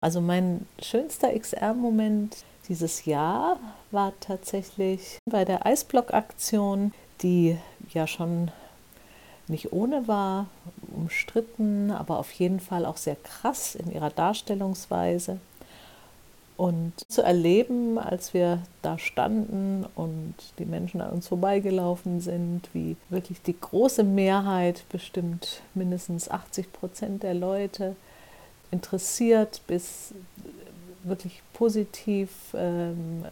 Also 0.00 0.20
mein 0.20 0.66
schönster 0.80 1.38
XR-Moment 1.38 2.44
dieses 2.68 3.04
Jahr 3.04 3.60
war 3.90 4.12
tatsächlich 4.20 5.18
bei 5.30 5.44
der 5.44 5.66
Eisblock-Aktion, 5.66 6.92
die 7.22 7.58
ja 7.92 8.06
schon 8.06 8.50
nicht 9.48 9.72
ohne 9.72 10.08
war, 10.08 10.46
umstritten, 10.94 11.90
aber 11.90 12.18
auf 12.18 12.32
jeden 12.32 12.60
Fall 12.60 12.86
auch 12.86 12.96
sehr 12.96 13.16
krass 13.16 13.74
in 13.74 13.90
ihrer 13.92 14.10
Darstellungsweise. 14.10 15.38
Und 16.56 16.92
zu 17.08 17.22
erleben, 17.22 17.98
als 17.98 18.34
wir 18.34 18.60
da 18.82 18.98
standen 18.98 19.86
und 19.96 20.34
die 20.58 20.64
Menschen 20.64 21.00
an 21.00 21.10
uns 21.10 21.28
vorbeigelaufen 21.28 22.20
sind, 22.20 22.68
wie 22.72 22.96
wirklich 23.08 23.42
die 23.42 23.58
große 23.58 24.04
Mehrheit, 24.04 24.84
bestimmt 24.90 25.62
mindestens 25.74 26.30
80 26.30 26.72
Prozent 26.72 27.22
der 27.22 27.34
Leute, 27.34 27.96
interessiert 28.70 29.62
bis 29.66 30.14
wirklich 31.04 31.42
positiv 31.52 32.30
ähm, 32.54 33.24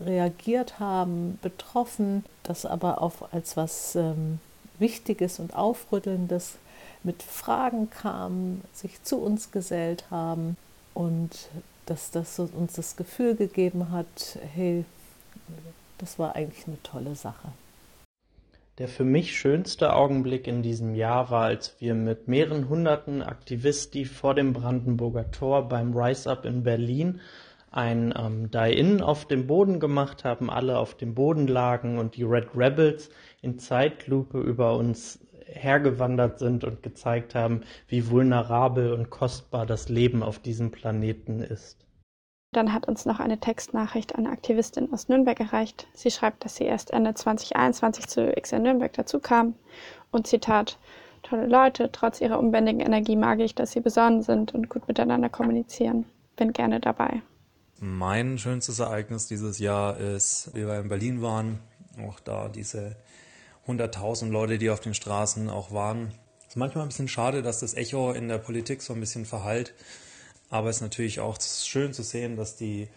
reagiert 0.00 0.80
haben, 0.80 1.38
betroffen, 1.42 2.24
das 2.42 2.66
aber 2.66 3.02
auch 3.02 3.32
als 3.32 3.56
was 3.56 3.94
ähm, 3.94 4.40
Wichtiges 4.78 5.38
und 5.38 5.54
Aufrüttelndes 5.54 6.56
mit 7.02 7.22
Fragen 7.22 7.90
kamen, 7.90 8.62
sich 8.72 9.02
zu 9.02 9.18
uns 9.18 9.50
gesellt 9.50 10.04
haben 10.10 10.56
und 10.94 11.48
dass 11.86 12.10
das 12.10 12.38
uns 12.38 12.72
das 12.72 12.96
Gefühl 12.96 13.34
gegeben 13.34 13.90
hat, 13.90 14.38
hey, 14.54 14.84
das 15.98 16.18
war 16.18 16.34
eigentlich 16.34 16.66
eine 16.66 16.82
tolle 16.82 17.14
Sache. 17.14 17.48
Der 18.78 18.88
für 18.88 19.04
mich 19.04 19.38
schönste 19.38 19.94
Augenblick 19.94 20.48
in 20.48 20.62
diesem 20.62 20.96
Jahr 20.96 21.30
war, 21.30 21.44
als 21.44 21.76
wir 21.78 21.94
mit 21.94 22.26
mehreren 22.26 22.68
hunderten 22.68 23.22
Aktivisten 23.22 24.04
vor 24.04 24.34
dem 24.34 24.52
Brandenburger 24.52 25.30
Tor 25.30 25.68
beim 25.68 25.96
Rise 25.96 26.28
Up 26.28 26.44
in 26.44 26.64
Berlin 26.64 27.20
ein 27.70 28.14
ähm, 28.16 28.50
Die-In 28.50 29.00
auf 29.00 29.26
dem 29.26 29.46
Boden 29.46 29.80
gemacht 29.80 30.24
haben, 30.24 30.48
alle 30.50 30.78
auf 30.78 30.96
dem 30.96 31.14
Boden 31.14 31.46
lagen 31.46 31.98
und 31.98 32.16
die 32.16 32.22
Red 32.22 32.48
Rebels 32.56 33.10
in 33.44 33.58
Zeitlupe 33.58 34.40
über 34.40 34.76
uns 34.76 35.20
hergewandert 35.46 36.38
sind 36.38 36.64
und 36.64 36.82
gezeigt 36.82 37.34
haben, 37.34 37.60
wie 37.86 38.10
vulnerabel 38.10 38.92
und 38.92 39.10
kostbar 39.10 39.66
das 39.66 39.88
Leben 39.88 40.22
auf 40.22 40.38
diesem 40.38 40.70
Planeten 40.70 41.40
ist. 41.40 41.84
Dann 42.52 42.72
hat 42.72 42.86
uns 42.86 43.04
noch 43.04 43.18
eine 43.18 43.38
Textnachricht 43.38 44.14
eine 44.14 44.30
Aktivistin 44.30 44.92
aus 44.92 45.08
Nürnberg 45.08 45.38
erreicht. 45.40 45.88
Sie 45.92 46.10
schreibt, 46.10 46.44
dass 46.44 46.56
sie 46.56 46.64
erst 46.64 46.92
Ende 46.92 47.14
2021 47.14 48.06
zu 48.06 48.32
XR 48.32 48.60
Nürnberg 48.60 48.92
dazukam. 48.92 49.54
Und 50.12 50.28
Zitat, 50.28 50.78
tolle 51.22 51.46
Leute, 51.46 51.90
trotz 51.90 52.20
ihrer 52.20 52.38
unbändigen 52.38 52.80
Energie 52.80 53.16
mag 53.16 53.40
ich, 53.40 53.56
dass 53.56 53.72
sie 53.72 53.80
besonnen 53.80 54.22
sind 54.22 54.54
und 54.54 54.68
gut 54.68 54.86
miteinander 54.86 55.28
kommunizieren. 55.28 56.06
Bin 56.36 56.52
gerne 56.52 56.78
dabei. 56.78 57.22
Mein 57.80 58.38
schönstes 58.38 58.78
Ereignis 58.78 59.26
dieses 59.26 59.58
Jahr 59.58 59.98
ist, 59.98 60.50
wie 60.54 60.64
wir 60.64 60.78
in 60.78 60.88
Berlin 60.88 61.22
waren, 61.22 61.58
auch 62.06 62.20
da 62.20 62.48
diese 62.48 62.96
100.000 63.66 64.30
Leute, 64.30 64.58
die 64.58 64.70
auf 64.70 64.80
den 64.80 64.94
Straßen 64.94 65.48
auch 65.48 65.72
waren. 65.72 66.12
Es 66.40 66.50
ist 66.50 66.56
manchmal 66.56 66.84
ein 66.84 66.88
bisschen 66.88 67.08
schade, 67.08 67.42
dass 67.42 67.60
das 67.60 67.74
Echo 67.74 68.12
in 68.12 68.28
der 68.28 68.38
Politik 68.38 68.82
so 68.82 68.92
ein 68.92 69.00
bisschen 69.00 69.24
verhallt. 69.24 69.74
Aber 70.50 70.68
es 70.68 70.76
ist 70.76 70.82
natürlich 70.82 71.20
auch 71.20 71.38
schön 71.40 71.92
zu 71.92 72.02
sehen, 72.02 72.36
dass 72.36 72.56
die, 72.56 72.88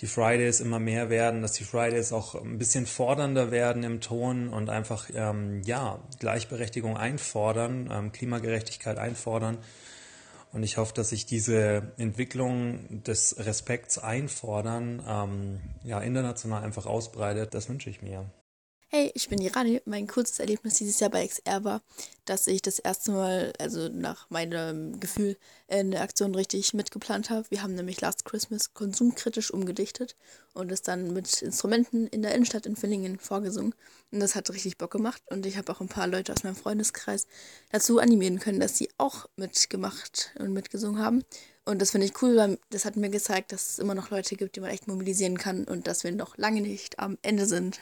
die 0.00 0.06
Fridays 0.06 0.60
immer 0.60 0.78
mehr 0.78 1.10
werden, 1.10 1.42
dass 1.42 1.52
die 1.52 1.64
Fridays 1.64 2.12
auch 2.12 2.34
ein 2.34 2.58
bisschen 2.58 2.86
fordernder 2.86 3.50
werden 3.50 3.82
im 3.82 4.00
Ton 4.00 4.48
und 4.48 4.70
einfach 4.70 5.08
ähm, 5.14 5.62
ja, 5.64 5.98
Gleichberechtigung 6.18 6.96
einfordern, 6.96 7.90
ähm, 7.90 8.12
Klimagerechtigkeit 8.12 8.98
einfordern. 8.98 9.58
Und 10.52 10.62
ich 10.64 10.76
hoffe, 10.78 10.92
dass 10.94 11.10
sich 11.10 11.26
diese 11.26 11.92
Entwicklung 11.96 13.02
des 13.04 13.36
Respekts 13.38 13.98
einfordern 13.98 15.02
ähm, 15.06 15.60
ja, 15.84 16.00
international 16.00 16.62
einfach 16.62 16.86
ausbreitet. 16.86 17.54
Das 17.54 17.68
wünsche 17.68 17.88
ich 17.88 18.02
mir. 18.02 18.26
Hey, 18.92 19.12
ich 19.14 19.28
bin 19.28 19.38
die 19.38 19.46
Rani. 19.46 19.80
Mein 19.84 20.08
kurzes 20.08 20.40
Erlebnis 20.40 20.74
dieses 20.74 20.98
Jahr 20.98 21.10
bei 21.10 21.24
XR 21.24 21.62
war, 21.62 21.80
dass 22.24 22.48
ich 22.48 22.60
das 22.60 22.80
erste 22.80 23.12
Mal, 23.12 23.52
also 23.60 23.88
nach 23.88 24.28
meinem 24.30 24.98
Gefühl, 24.98 25.36
eine 25.68 26.00
Aktion 26.00 26.34
richtig 26.34 26.74
mitgeplant 26.74 27.30
habe. 27.30 27.48
Wir 27.50 27.62
haben 27.62 27.76
nämlich 27.76 28.00
Last 28.00 28.24
Christmas 28.24 28.74
konsumkritisch 28.74 29.52
umgedichtet 29.52 30.16
und 30.54 30.72
es 30.72 30.82
dann 30.82 31.12
mit 31.12 31.40
Instrumenten 31.40 32.08
in 32.08 32.22
der 32.22 32.34
Innenstadt 32.34 32.66
in 32.66 32.74
Villingen 32.74 33.20
vorgesungen. 33.20 33.76
Und 34.10 34.18
das 34.18 34.34
hat 34.34 34.50
richtig 34.50 34.76
Bock 34.76 34.90
gemacht 34.90 35.22
und 35.30 35.46
ich 35.46 35.56
habe 35.56 35.70
auch 35.70 35.80
ein 35.80 35.86
paar 35.86 36.08
Leute 36.08 36.32
aus 36.32 36.42
meinem 36.42 36.56
Freundeskreis 36.56 37.28
dazu 37.70 38.00
animieren 38.00 38.40
können, 38.40 38.58
dass 38.58 38.76
sie 38.76 38.90
auch 38.98 39.28
mitgemacht 39.36 40.32
und 40.40 40.52
mitgesungen 40.52 41.00
haben. 41.00 41.22
Und 41.64 41.80
das 41.80 41.92
finde 41.92 42.08
ich 42.08 42.20
cool, 42.22 42.36
weil 42.36 42.58
das 42.70 42.84
hat 42.86 42.96
mir 42.96 43.10
gezeigt, 43.10 43.52
dass 43.52 43.70
es 43.70 43.78
immer 43.78 43.94
noch 43.94 44.10
Leute 44.10 44.34
gibt, 44.34 44.56
die 44.56 44.60
man 44.60 44.70
echt 44.70 44.88
mobilisieren 44.88 45.38
kann 45.38 45.62
und 45.62 45.86
dass 45.86 46.02
wir 46.02 46.10
noch 46.10 46.36
lange 46.38 46.60
nicht 46.60 46.98
am 46.98 47.18
Ende 47.22 47.46
sind. 47.46 47.78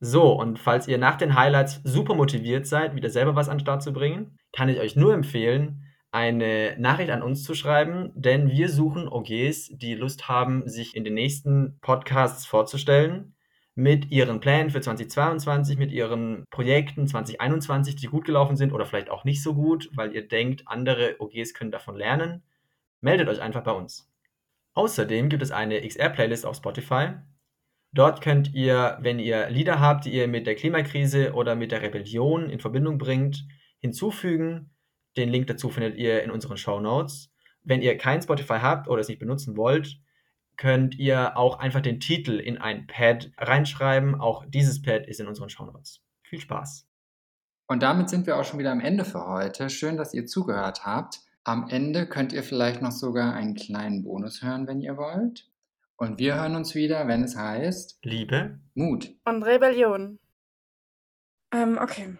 So, 0.00 0.32
und 0.32 0.58
falls 0.58 0.88
ihr 0.88 0.96
nach 0.96 1.16
den 1.16 1.34
Highlights 1.34 1.80
super 1.84 2.14
motiviert 2.14 2.66
seid, 2.66 2.96
wieder 2.96 3.10
selber 3.10 3.36
was 3.36 3.50
an 3.50 3.58
den 3.58 3.60
Start 3.60 3.82
zu 3.82 3.92
bringen, 3.92 4.38
kann 4.52 4.70
ich 4.70 4.80
euch 4.80 4.96
nur 4.96 5.12
empfehlen, 5.12 5.84
eine 6.10 6.74
Nachricht 6.78 7.10
an 7.10 7.22
uns 7.22 7.44
zu 7.44 7.54
schreiben, 7.54 8.10
denn 8.14 8.50
wir 8.50 8.68
suchen 8.68 9.08
OGs, 9.08 9.68
die 9.76 9.94
Lust 9.94 10.28
haben, 10.28 10.66
sich 10.66 10.96
in 10.96 11.04
den 11.04 11.14
nächsten 11.14 11.78
Podcasts 11.82 12.46
vorzustellen, 12.46 13.36
mit 13.74 14.10
ihren 14.10 14.40
Plänen 14.40 14.70
für 14.70 14.80
2022, 14.80 15.78
mit 15.78 15.92
ihren 15.92 16.44
Projekten 16.50 17.06
2021, 17.06 17.94
die 17.94 18.08
gut 18.08 18.24
gelaufen 18.24 18.56
sind 18.56 18.72
oder 18.72 18.86
vielleicht 18.86 19.10
auch 19.10 19.24
nicht 19.24 19.42
so 19.42 19.54
gut, 19.54 19.88
weil 19.94 20.14
ihr 20.14 20.26
denkt, 20.26 20.62
andere 20.66 21.16
OGs 21.18 21.54
können 21.54 21.70
davon 21.70 21.96
lernen. 21.96 22.42
Meldet 23.00 23.28
euch 23.28 23.40
einfach 23.40 23.62
bei 23.62 23.72
uns. 23.72 24.10
Außerdem 24.74 25.28
gibt 25.28 25.42
es 25.42 25.52
eine 25.52 25.80
XR-Playlist 25.86 26.44
auf 26.44 26.56
Spotify, 26.56 27.14
Dort 27.92 28.20
könnt 28.20 28.54
ihr, 28.54 28.98
wenn 29.00 29.18
ihr 29.18 29.50
Lieder 29.50 29.80
habt, 29.80 30.04
die 30.04 30.12
ihr 30.12 30.28
mit 30.28 30.46
der 30.46 30.54
Klimakrise 30.54 31.32
oder 31.34 31.56
mit 31.56 31.72
der 31.72 31.82
Rebellion 31.82 32.48
in 32.48 32.60
Verbindung 32.60 32.98
bringt, 32.98 33.44
hinzufügen. 33.80 34.70
Den 35.16 35.28
Link 35.28 35.48
dazu 35.48 35.70
findet 35.70 35.96
ihr 35.96 36.22
in 36.22 36.30
unseren 36.30 36.56
Show 36.56 36.80
Notes. 36.80 37.32
Wenn 37.62 37.82
ihr 37.82 37.98
kein 37.98 38.22
Spotify 38.22 38.58
habt 38.60 38.88
oder 38.88 39.00
es 39.00 39.08
nicht 39.08 39.18
benutzen 39.18 39.56
wollt, 39.56 39.98
könnt 40.56 40.98
ihr 40.98 41.36
auch 41.36 41.58
einfach 41.58 41.80
den 41.80 42.00
Titel 42.00 42.38
in 42.38 42.58
ein 42.58 42.86
Pad 42.86 43.32
reinschreiben. 43.38 44.14
Auch 44.20 44.44
dieses 44.46 44.82
Pad 44.82 45.06
ist 45.06 45.18
in 45.18 45.26
unseren 45.26 45.48
Show 45.48 45.64
Notes. 45.64 46.00
Viel 46.22 46.40
Spaß. 46.40 46.86
Und 47.66 47.82
damit 47.82 48.08
sind 48.08 48.26
wir 48.26 48.36
auch 48.36 48.44
schon 48.44 48.58
wieder 48.58 48.72
am 48.72 48.80
Ende 48.80 49.04
für 49.04 49.26
heute. 49.26 49.68
Schön, 49.70 49.96
dass 49.96 50.14
ihr 50.14 50.26
zugehört 50.26 50.84
habt. 50.84 51.20
Am 51.44 51.68
Ende 51.68 52.06
könnt 52.06 52.32
ihr 52.32 52.42
vielleicht 52.42 52.82
noch 52.82 52.92
sogar 52.92 53.34
einen 53.34 53.54
kleinen 53.54 54.04
Bonus 54.04 54.42
hören, 54.42 54.66
wenn 54.66 54.80
ihr 54.80 54.96
wollt. 54.96 55.49
Und 56.02 56.18
wir 56.18 56.36
hören 56.36 56.56
uns 56.56 56.74
wieder, 56.74 57.06
wenn 57.08 57.24
es 57.24 57.36
heißt 57.36 57.98
Liebe, 58.04 58.58
Mut 58.72 59.14
und 59.26 59.42
Rebellion. 59.42 60.18
Ähm, 61.52 61.78
okay. 61.78 62.16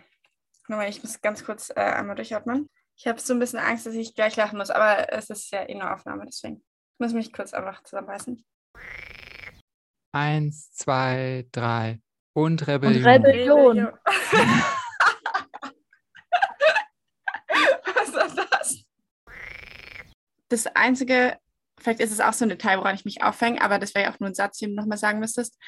Nochmal, 0.69 0.90
ich 0.90 1.03
muss 1.03 1.23
ganz 1.23 1.47
kurz 1.47 1.71
äh, 1.71 1.81
einmal 1.81 2.14
durchatmen. 2.14 2.69
Ich 2.95 3.07
habe 3.07 3.19
so 3.19 3.33
ein 3.33 3.38
bisschen 3.38 3.59
Angst, 3.59 3.87
dass 3.87 3.95
ich 3.95 4.14
gleich 4.14 4.37
lachen 4.37 4.59
muss, 4.59 4.69
aber 4.69 5.11
es 5.14 5.31
ist 5.31 5.51
ja 5.51 5.66
eh 5.66 5.75
nur 5.75 5.95
Aufnahme, 5.95 6.27
deswegen. 6.27 6.57
Ich 6.57 6.99
muss 6.99 7.14
mich 7.14 7.33
kurz 7.33 7.55
einfach 7.55 7.83
zusammenreißen. 7.83 8.45
Eins, 10.12 10.75
zwei, 10.75 11.47
drei. 11.51 12.03
Und 12.35 12.66
Rebellion. 12.66 13.03
Und 13.03 13.09
Rebellion. 13.09 13.79
Rebellion. 13.79 13.99
Was 17.95 18.37
war 18.37 18.47
das? 18.51 18.85
Das 20.51 20.66
Einzige, 20.66 21.38
vielleicht 21.81 22.01
ist 22.01 22.12
es 22.12 22.21
auch 22.21 22.33
so 22.33 22.45
ein 22.45 22.49
Detail, 22.49 22.79
woran 22.79 22.95
ich 22.95 23.05
mich 23.05 23.23
aufhänge, 23.23 23.61
aber 23.62 23.79
das 23.79 23.95
wäre 23.95 24.07
ja 24.07 24.12
auch 24.12 24.21
nur 24.21 24.29
ein 24.29 24.35
Satz, 24.35 24.59
den 24.59 24.71
du 24.71 24.77
nochmal 24.77 24.99
sagen 24.99 25.19
müsstest. 25.19 25.59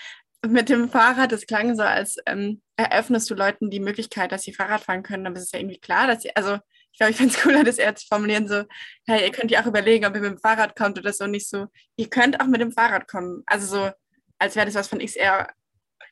Mit 0.47 0.69
dem 0.69 0.89
Fahrrad, 0.89 1.31
das 1.31 1.47
klang 1.47 1.77
so, 1.77 1.83
als 1.83 2.17
ähm, 2.27 2.61
eröffnest 2.77 3.31
du 3.31 3.35
Leuten 3.35 3.71
die 3.71 3.81
Möglichkeit, 3.81 4.33
dass 4.33 4.43
sie 4.43 4.53
Fahrrad 4.53 4.83
fahren 4.83 5.03
können, 5.03 5.27
aber 5.27 5.37
es 5.37 5.45
ist 5.45 5.53
ja 5.53 5.61
irgendwie 5.61 5.79
klar, 5.79 6.07
dass 6.09 6.23
sie, 6.23 6.35
also 6.35 6.59
ich 6.93 6.99
glaube, 6.99 7.11
ich 7.13 7.17
finde 7.17 7.35
es 7.35 7.41
cooler, 7.43 7.65
das 7.65 7.79
eher 7.79 7.95
zu 7.95 8.07
formulieren, 8.07 8.49
so, 8.49 8.65
hey, 9.07 9.25
ihr 9.25 9.33
könnt 9.33 9.51
ja 9.51 9.63
auch 9.63 9.67
überlegen, 9.67 10.05
ob 10.05 10.15
ihr 10.15 10.21
mit 10.21 10.33
dem 10.33 10.39
Fahrrad 10.39 10.77
kommt 10.77 10.99
oder 10.99 11.13
so, 11.13 11.27
nicht 11.27 11.49
so, 11.49 11.67
ihr 11.97 12.11
könnt 12.11 12.41
auch 12.41 12.47
mit 12.47 12.61
dem 12.61 12.73
Fahrrad 12.73 13.09
kommen. 13.09 13.43
Also 13.47 13.67
so, 13.67 13.91
als 14.39 14.57
wäre 14.57 14.67
das 14.67 14.75
was 14.75 14.89
von 14.89 14.99
XR. 14.99 15.49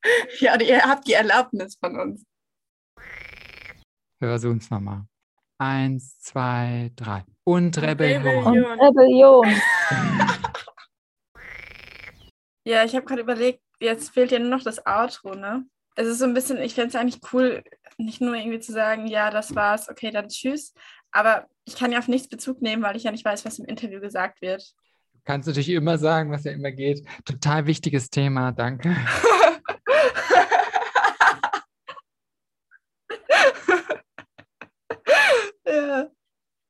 ja, 0.38 0.60
ihr 0.60 0.82
habt 0.82 1.06
die 1.06 1.14
Erlaubnis 1.14 1.76
von 1.76 1.98
uns. 1.98 2.24
Wir 4.20 4.28
versuchen 4.28 4.58
es 4.58 4.70
nochmal. 4.70 5.09
Eins, 5.60 6.18
zwei, 6.20 6.90
drei. 6.96 7.22
Und 7.44 7.76
Rebellion. 7.76 8.46
Und 8.46 8.64
Rebellion. 8.80 9.46
ja, 12.64 12.82
ich 12.84 12.94
habe 12.94 13.04
gerade 13.04 13.20
überlegt, 13.20 13.60
jetzt 13.78 14.08
fehlt 14.08 14.32
ja 14.32 14.38
nur 14.38 14.48
noch 14.48 14.62
das 14.62 14.86
Outro, 14.86 15.34
ne? 15.34 15.66
Es 15.96 16.06
ist 16.06 16.20
so 16.20 16.24
ein 16.24 16.32
bisschen, 16.32 16.62
ich 16.62 16.74
fände 16.74 16.88
es 16.88 16.94
eigentlich 16.94 17.20
cool, 17.34 17.62
nicht 17.98 18.22
nur 18.22 18.34
irgendwie 18.36 18.60
zu 18.60 18.72
sagen, 18.72 19.06
ja, 19.06 19.30
das 19.30 19.54
war's, 19.54 19.90
okay, 19.90 20.10
dann 20.10 20.28
tschüss. 20.28 20.72
Aber 21.12 21.46
Ich 21.66 21.76
kann 21.76 21.92
ja 21.92 21.98
auf 21.98 22.08
nichts 22.08 22.28
Bezug 22.28 22.62
nehmen, 22.62 22.82
weil 22.82 22.96
ich 22.96 23.04
ja 23.04 23.10
nicht 23.12 23.26
weiß, 23.26 23.44
was 23.44 23.58
im 23.58 23.66
Interview 23.66 24.00
gesagt 24.00 24.40
wird. 24.40 24.62
Du 25.12 25.20
kannst 25.24 25.46
natürlich 25.46 25.68
immer 25.68 25.98
sagen, 25.98 26.30
was 26.30 26.44
ja 26.44 26.52
immer 26.52 26.72
geht. 26.72 27.06
Total 27.26 27.66
wichtiges 27.66 28.08
Thema, 28.08 28.52
danke. 28.52 28.96
ja, 35.66 36.08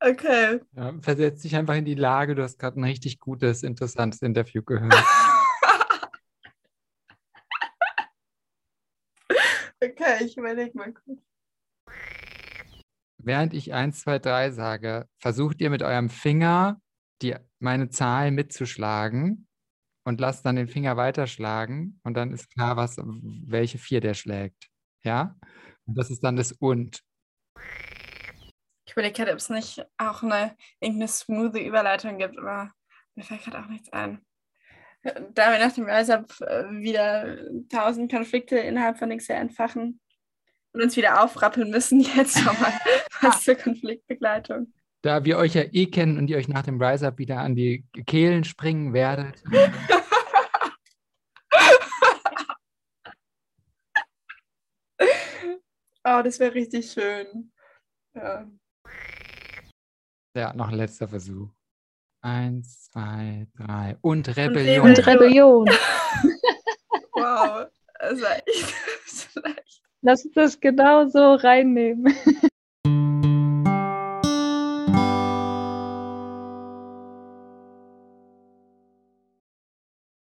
okay. 0.01 0.59
Ja, 0.73 0.93
versetz 1.01 1.41
dich 1.41 1.55
einfach 1.55 1.75
in 1.75 1.85
die 1.85 1.95
Lage, 1.95 2.35
du 2.35 2.43
hast 2.43 2.59
gerade 2.59 2.79
ein 2.79 2.83
richtig 2.83 3.19
gutes, 3.19 3.63
interessantes 3.63 4.21
Interview 4.21 4.61
gehört. 4.63 4.93
okay, 9.83 10.25
ich 10.25 10.37
überlege 10.37 10.77
mal 10.77 10.93
kurz. 10.93 11.19
Während 13.23 13.53
ich 13.53 13.73
1, 13.73 14.01
2, 14.01 14.19
3 14.19 14.51
sage, 14.51 15.07
versucht 15.19 15.61
ihr 15.61 15.69
mit 15.69 15.83
eurem 15.83 16.09
Finger 16.09 16.81
die, 17.21 17.35
meine 17.59 17.89
Zahl 17.89 18.31
mitzuschlagen 18.31 19.47
und 20.03 20.19
lasst 20.19 20.45
dann 20.45 20.55
den 20.55 20.67
Finger 20.67 20.97
weiterschlagen 20.97 21.99
und 22.03 22.15
dann 22.15 22.31
ist 22.31 22.49
klar, 22.49 22.77
was, 22.77 22.97
welche 22.97 23.77
vier 23.77 24.01
der 24.01 24.15
schlägt. 24.15 24.69
Ja? 25.03 25.35
Und 25.85 25.97
das 25.97 26.09
ist 26.09 26.23
dann 26.23 26.35
das 26.35 26.51
Und. 26.51 27.03
Ich 28.91 28.95
überlege 28.97 29.13
gerade, 29.13 29.31
ob 29.31 29.37
es 29.37 29.49
nicht 29.49 29.85
auch 29.97 30.21
eine 30.21 30.53
irgendeine 30.81 31.07
smooth 31.07 31.55
Überleitung 31.55 32.17
gibt, 32.17 32.37
aber 32.37 32.73
mir 33.15 33.23
fällt 33.23 33.45
gerade 33.45 33.61
auch 33.61 33.69
nichts 33.69 33.87
ein. 33.93 34.19
Da 35.01 35.49
wir 35.49 35.59
nach 35.59 35.71
dem 35.71 35.85
Rise 35.85 36.25
wieder 36.81 37.37
tausend 37.69 38.11
Konflikte 38.11 38.57
innerhalb 38.57 38.99
von 38.99 39.17
XR 39.17 39.37
entfachen 39.37 40.01
und 40.73 40.81
uns 40.81 40.97
wieder 40.97 41.23
aufrappeln 41.23 41.69
müssen, 41.69 42.01
jetzt 42.17 42.43
nochmal 42.43 42.73
was 43.21 43.45
zur 43.45 43.55
Konfliktbegleitung. 43.55 44.73
Da 45.03 45.23
wir 45.23 45.37
euch 45.37 45.53
ja 45.53 45.63
eh 45.71 45.85
kennen 45.85 46.17
und 46.17 46.29
ihr 46.29 46.35
euch 46.35 46.49
nach 46.49 46.63
dem 46.63 46.83
Rise-Up 46.83 47.17
wieder 47.17 47.39
an 47.39 47.55
die 47.55 47.85
Kehlen 48.05 48.43
springen 48.43 48.91
werdet. 48.91 49.41
oh, 56.03 56.21
das 56.21 56.41
wäre 56.41 56.55
richtig 56.55 56.91
schön. 56.91 57.53
Ja. 58.15 58.51
Ja, 60.35 60.53
noch 60.53 60.69
ein 60.69 60.75
letzter 60.75 61.07
Versuch. 61.07 61.49
Eins, 62.21 62.83
zwei, 62.83 63.47
drei. 63.55 63.97
Und 64.01 64.35
Rebellion. 64.37 64.85
Und 64.85 65.07
Rebellion. 65.07 65.67
wow, 67.13 67.67
das 67.99 68.21
war 68.21 68.37
echt 68.45 68.75
schlecht. 69.05 69.81
Lass 70.01 70.25
uns 70.25 70.33
das 70.33 70.59
genau 70.59 71.07
so 71.07 71.35
reinnehmen. 71.35 72.13